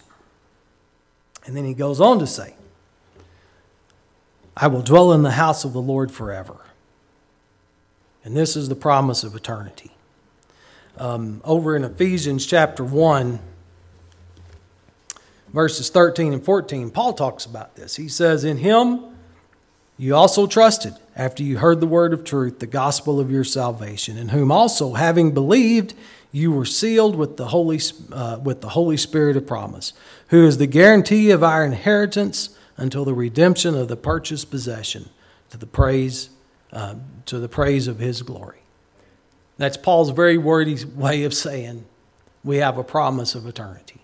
And 1.45 1.55
then 1.55 1.65
he 1.65 1.73
goes 1.73 1.99
on 1.99 2.19
to 2.19 2.27
say, 2.27 2.55
I 4.55 4.67
will 4.67 4.81
dwell 4.81 5.13
in 5.13 5.23
the 5.23 5.31
house 5.31 5.65
of 5.65 5.73
the 5.73 5.81
Lord 5.81 6.11
forever. 6.11 6.57
And 8.23 8.37
this 8.37 8.55
is 8.55 8.69
the 8.69 8.75
promise 8.75 9.23
of 9.23 9.35
eternity. 9.35 9.91
Um, 10.97 11.41
over 11.43 11.75
in 11.75 11.83
Ephesians 11.83 12.45
chapter 12.45 12.83
1, 12.83 13.39
verses 15.51 15.89
13 15.89 16.33
and 16.33 16.45
14, 16.45 16.91
Paul 16.91 17.13
talks 17.13 17.45
about 17.45 17.75
this. 17.75 17.95
He 17.95 18.07
says, 18.07 18.43
In 18.43 18.57
him 18.57 19.13
you 19.97 20.15
also 20.15 20.47
trusted 20.47 20.93
after 21.15 21.43
you 21.43 21.57
heard 21.57 21.79
the 21.79 21.87
word 21.87 22.13
of 22.13 22.23
truth, 22.23 22.59
the 22.59 22.67
gospel 22.67 23.19
of 23.19 23.31
your 23.31 23.43
salvation, 23.43 24.17
in 24.17 24.29
whom 24.29 24.51
also, 24.51 24.93
having 24.93 25.31
believed, 25.31 25.93
you 26.33 26.51
were 26.51 26.65
sealed 26.65 27.15
with 27.15 27.37
the 27.37 27.49
Holy, 27.49 27.79
uh, 28.11 28.39
with 28.43 28.59
the 28.61 28.69
Holy 28.69 28.97
Spirit 28.97 29.37
of 29.37 29.45
promise, 29.45 29.93
who 30.29 30.45
is 30.45 30.57
the 30.57 30.67
guarantee 30.67 31.29
of 31.29 31.43
our 31.43 31.63
inheritance 31.63 32.57
until 32.75 33.05
the 33.05 33.13
redemption 33.13 33.75
of 33.75 33.87
the 33.87 33.95
purchased 33.95 34.49
possession 34.49 35.09
to 35.51 35.57
the 35.57 35.67
praise, 35.67 36.31
uh, 36.73 36.95
to 37.27 37.37
the 37.37 37.47
praise 37.47 37.87
of 37.87 37.99
his 37.99 38.23
glory. 38.23 38.63
That's 39.57 39.77
Paul's 39.77 40.09
very 40.09 40.39
wordy 40.39 40.83
way 40.83 41.23
of 41.23 41.35
saying 41.35 41.85
we 42.43 42.57
have 42.57 42.79
a 42.79 42.83
promise 42.83 43.35
of 43.35 43.45
eternity. 43.45 44.01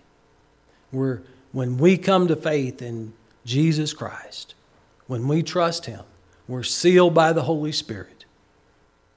We're, 0.92 1.22
when 1.50 1.78
we 1.78 1.98
come 1.98 2.28
to 2.28 2.36
faith 2.36 2.80
in 2.80 3.12
Jesus 3.44 3.92
Christ, 3.92 4.54
when 5.08 5.26
we 5.26 5.42
trust 5.42 5.86
him, 5.86 6.04
we're 6.46 6.62
sealed 6.62 7.12
by 7.12 7.32
the 7.32 7.42
Holy 7.42 7.72
Spirit 7.72 8.24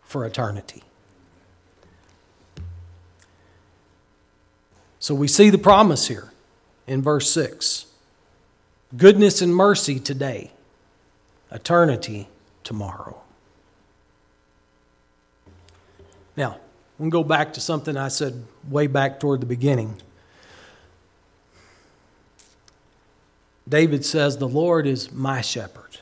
for 0.02 0.26
eternity. 0.26 0.82
So 5.04 5.14
we 5.14 5.28
see 5.28 5.50
the 5.50 5.58
promise 5.58 6.08
here 6.08 6.32
in 6.88 7.02
verse 7.02 7.30
6 7.32 7.88
goodness 8.96 9.42
and 9.42 9.54
mercy 9.54 10.00
today, 10.00 10.54
eternity 11.52 12.30
tomorrow. 12.64 13.22
Now, 16.38 16.58
we'll 16.98 17.10
go 17.10 17.22
back 17.22 17.52
to 17.56 17.60
something 17.60 17.98
I 17.98 18.08
said 18.08 18.46
way 18.70 18.88
back 18.88 19.20
toward 19.20 19.42
the 19.42 19.46
beginning. 19.46 20.02
David 23.68 24.06
says, 24.06 24.38
The 24.38 24.48
Lord 24.48 24.88
is 24.88 25.12
my 25.12 25.42
shepherd. 25.42 26.00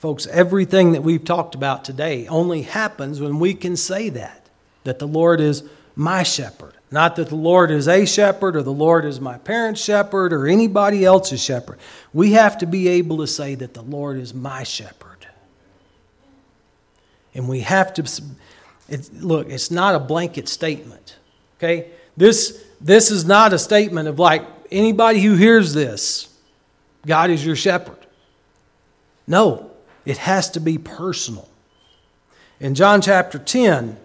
Folks, 0.00 0.26
everything 0.26 0.90
that 0.90 1.02
we've 1.02 1.24
talked 1.24 1.54
about 1.54 1.84
today 1.84 2.26
only 2.26 2.62
happens 2.62 3.20
when 3.20 3.38
we 3.38 3.54
can 3.54 3.76
say 3.76 4.08
that, 4.08 4.48
that 4.82 4.98
the 4.98 5.06
Lord 5.06 5.40
is 5.40 5.62
my 5.94 6.22
shepherd. 6.22 6.74
Not 6.90 7.16
that 7.16 7.28
the 7.28 7.36
Lord 7.36 7.70
is 7.70 7.88
a 7.88 8.04
shepherd 8.04 8.54
or 8.54 8.62
the 8.62 8.72
Lord 8.72 9.04
is 9.04 9.20
my 9.20 9.38
parent's 9.38 9.82
shepherd 9.82 10.32
or 10.32 10.46
anybody 10.46 11.04
else's 11.04 11.42
shepherd. 11.42 11.78
We 12.12 12.32
have 12.32 12.58
to 12.58 12.66
be 12.66 12.88
able 12.88 13.18
to 13.18 13.26
say 13.26 13.54
that 13.54 13.74
the 13.74 13.82
Lord 13.82 14.18
is 14.18 14.34
my 14.34 14.62
shepherd. 14.62 15.26
And 17.34 17.48
we 17.48 17.60
have 17.60 17.94
to, 17.94 18.22
it, 18.88 19.10
look, 19.14 19.48
it's 19.48 19.70
not 19.70 19.94
a 19.94 19.98
blanket 19.98 20.48
statement, 20.48 21.16
okay? 21.56 21.90
This, 22.16 22.62
this 22.78 23.10
is 23.10 23.24
not 23.24 23.54
a 23.54 23.58
statement 23.58 24.08
of 24.08 24.18
like 24.18 24.44
anybody 24.70 25.20
who 25.20 25.34
hears 25.34 25.72
this, 25.72 26.28
God 27.06 27.30
is 27.30 27.44
your 27.44 27.56
shepherd. 27.56 27.96
No, 29.26 29.70
it 30.04 30.18
has 30.18 30.50
to 30.50 30.60
be 30.60 30.76
personal. 30.76 31.48
In 32.60 32.74
John 32.74 33.00
chapter 33.00 33.38
10, 33.38 33.96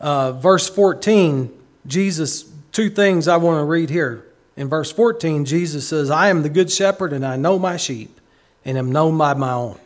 uh, 0.00 0.32
verse 0.32 0.68
14, 0.68 1.52
Jesus, 1.86 2.50
two 2.72 2.90
things 2.90 3.28
I 3.28 3.36
want 3.36 3.60
to 3.60 3.64
read 3.64 3.90
here. 3.90 4.26
In 4.56 4.68
verse 4.68 4.90
14, 4.90 5.44
Jesus 5.44 5.86
says, 5.88 6.10
I 6.10 6.28
am 6.28 6.42
the 6.42 6.48
good 6.48 6.70
shepherd 6.70 7.12
and 7.12 7.24
I 7.24 7.36
know 7.36 7.58
my 7.58 7.76
sheep 7.76 8.20
and 8.64 8.76
am 8.76 8.92
known 8.92 9.16
by 9.16 9.34
my 9.34 9.52
own. 9.52 9.78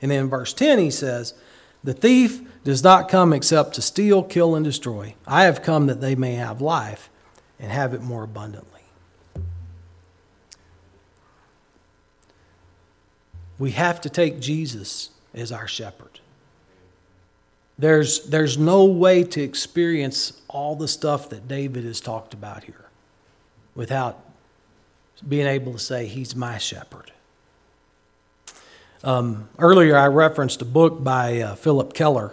And 0.00 0.10
then 0.10 0.24
in 0.24 0.30
verse 0.30 0.52
10, 0.52 0.78
he 0.78 0.90
says, 0.90 1.34
The 1.84 1.94
thief 1.94 2.40
does 2.64 2.82
not 2.82 3.08
come 3.08 3.32
except 3.32 3.74
to 3.74 3.82
steal, 3.82 4.22
kill, 4.22 4.54
and 4.54 4.64
destroy. 4.64 5.14
I 5.26 5.44
have 5.44 5.62
come 5.62 5.86
that 5.86 6.00
they 6.00 6.14
may 6.14 6.34
have 6.34 6.60
life 6.60 7.10
and 7.58 7.70
have 7.70 7.94
it 7.94 8.02
more 8.02 8.24
abundantly. 8.24 8.80
We 13.58 13.72
have 13.72 14.00
to 14.00 14.10
take 14.10 14.40
Jesus 14.40 15.10
as 15.34 15.52
our 15.52 15.68
shepherd. 15.68 16.20
There's, 17.78 18.24
there's 18.26 18.58
no 18.58 18.84
way 18.84 19.24
to 19.24 19.42
experience 19.42 20.40
all 20.48 20.76
the 20.76 20.88
stuff 20.88 21.30
that 21.30 21.48
David 21.48 21.84
has 21.84 22.00
talked 22.00 22.34
about 22.34 22.64
here 22.64 22.86
without 23.74 24.20
being 25.26 25.46
able 25.46 25.72
to 25.72 25.78
say, 25.78 26.06
He's 26.06 26.36
my 26.36 26.58
shepherd. 26.58 27.12
Um, 29.04 29.48
earlier, 29.58 29.96
I 29.96 30.06
referenced 30.06 30.62
a 30.62 30.64
book 30.64 31.02
by 31.02 31.40
uh, 31.40 31.54
Phillip 31.56 31.92
Keller 31.92 32.32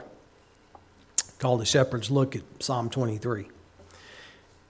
called 1.40 1.62
The 1.62 1.66
Shepherd 1.66 2.10
Looks 2.10 2.38
at 2.38 2.44
Psalm 2.60 2.90
23. 2.90 3.48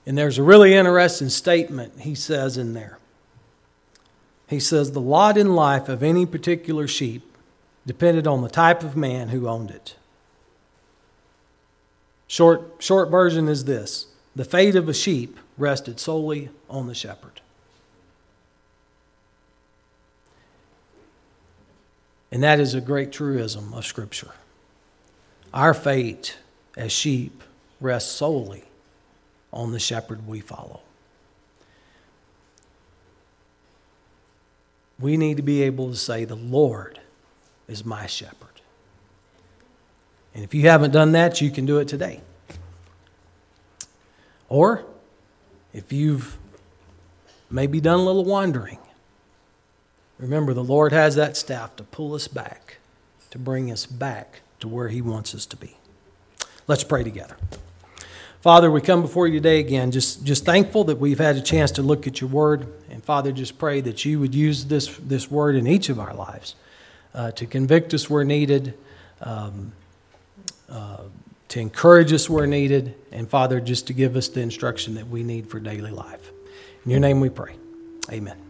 And 0.05 0.17
there's 0.17 0.37
a 0.37 0.43
really 0.43 0.73
interesting 0.73 1.29
statement 1.29 2.01
he 2.01 2.15
says 2.15 2.57
in 2.57 2.73
there. 2.73 2.99
He 4.47 4.59
says, 4.59 4.91
The 4.91 5.01
lot 5.01 5.37
in 5.37 5.55
life 5.55 5.89
of 5.89 6.01
any 6.01 6.25
particular 6.25 6.87
sheep 6.87 7.23
depended 7.85 8.27
on 8.27 8.41
the 8.41 8.49
type 8.49 8.83
of 8.83 8.95
man 8.95 9.29
who 9.29 9.47
owned 9.47 9.71
it. 9.71 9.95
Short, 12.29 12.75
short 12.77 13.09
version 13.09 13.47
is 13.47 13.65
this 13.65 14.05
the 14.35 14.45
fate 14.45 14.75
of 14.75 14.87
a 14.87 14.93
sheep 14.93 15.37
rested 15.57 15.99
solely 15.99 16.49
on 16.69 16.85
the 16.85 16.93
shepherd. 16.93 17.41
And 22.31 22.43
that 22.43 22.59
is 22.59 22.75
a 22.75 22.81
great 22.81 23.11
truism 23.11 23.73
of 23.73 23.83
Scripture. 23.83 24.31
Our 25.51 25.73
fate 25.73 26.37
as 26.77 26.91
sheep 26.91 27.43
rests 27.81 28.11
solely 28.11 28.65
on 29.51 29.71
the 29.71 29.79
shepherd 29.79 30.27
we 30.27 30.39
follow. 30.39 30.81
We 34.99 35.17
need 35.17 35.37
to 35.37 35.43
be 35.43 35.63
able 35.63 35.89
to 35.89 35.97
say, 35.97 36.25
The 36.25 36.35
Lord 36.35 36.99
is 37.67 37.83
my 37.83 38.05
shepherd. 38.05 38.48
And 40.33 40.43
if 40.43 40.53
you 40.53 40.69
haven't 40.69 40.91
done 40.91 41.11
that, 41.13 41.41
you 41.41 41.49
can 41.49 41.65
do 41.65 41.79
it 41.79 41.87
today. 41.87 42.21
Or 44.47 44.85
if 45.73 45.93
you've 45.93 46.37
maybe 47.49 47.79
done 47.79 47.99
a 47.99 48.03
little 48.03 48.25
wandering, 48.25 48.79
remember 50.17 50.53
the 50.53 50.63
Lord 50.63 50.91
has 50.91 51.15
that 51.15 51.37
staff 51.37 51.75
to 51.77 51.83
pull 51.83 52.13
us 52.13 52.27
back, 52.27 52.77
to 53.31 53.37
bring 53.37 53.71
us 53.71 53.85
back 53.85 54.41
to 54.59 54.67
where 54.67 54.89
He 54.89 55.01
wants 55.01 55.33
us 55.35 55.45
to 55.47 55.55
be. 55.55 55.77
Let's 56.67 56.83
pray 56.83 57.03
together. 57.03 57.37
Father, 58.41 58.71
we 58.71 58.79
come 58.79 59.01
before 59.01 59.27
you 59.27 59.39
today 59.39 59.59
again, 59.59 59.91
just, 59.91 60.23
just 60.23 60.45
thankful 60.45 60.85
that 60.85 60.97
we've 60.97 61.19
had 61.19 61.35
a 61.35 61.41
chance 61.41 61.71
to 61.71 61.81
look 61.81 62.07
at 62.07 62.21
your 62.21 62.29
word. 62.29 62.71
And 62.89 63.03
Father, 63.03 63.33
just 63.33 63.57
pray 63.57 63.81
that 63.81 64.05
you 64.05 64.17
would 64.19 64.33
use 64.33 64.65
this, 64.65 64.95
this 64.97 65.29
word 65.29 65.57
in 65.57 65.67
each 65.67 65.89
of 65.89 65.99
our 65.99 66.13
lives 66.13 66.55
uh, 67.13 67.31
to 67.31 67.45
convict 67.45 67.93
us 67.93 68.09
where 68.09 68.23
needed, 68.23 68.77
um, 69.21 69.73
to 70.69 71.59
encourage 71.59 72.13
us 72.13 72.29
where 72.29 72.45
needed, 72.45 72.95
and 73.11 73.29
Father, 73.29 73.59
just 73.59 73.87
to 73.87 73.93
give 73.93 74.15
us 74.15 74.27
the 74.27 74.41
instruction 74.41 74.95
that 74.95 75.07
we 75.07 75.23
need 75.23 75.49
for 75.49 75.59
daily 75.59 75.91
life. 75.91 76.31
In 76.85 76.91
your 76.91 76.99
name 76.99 77.19
we 77.19 77.29
pray. 77.29 77.55
Amen. 78.11 78.48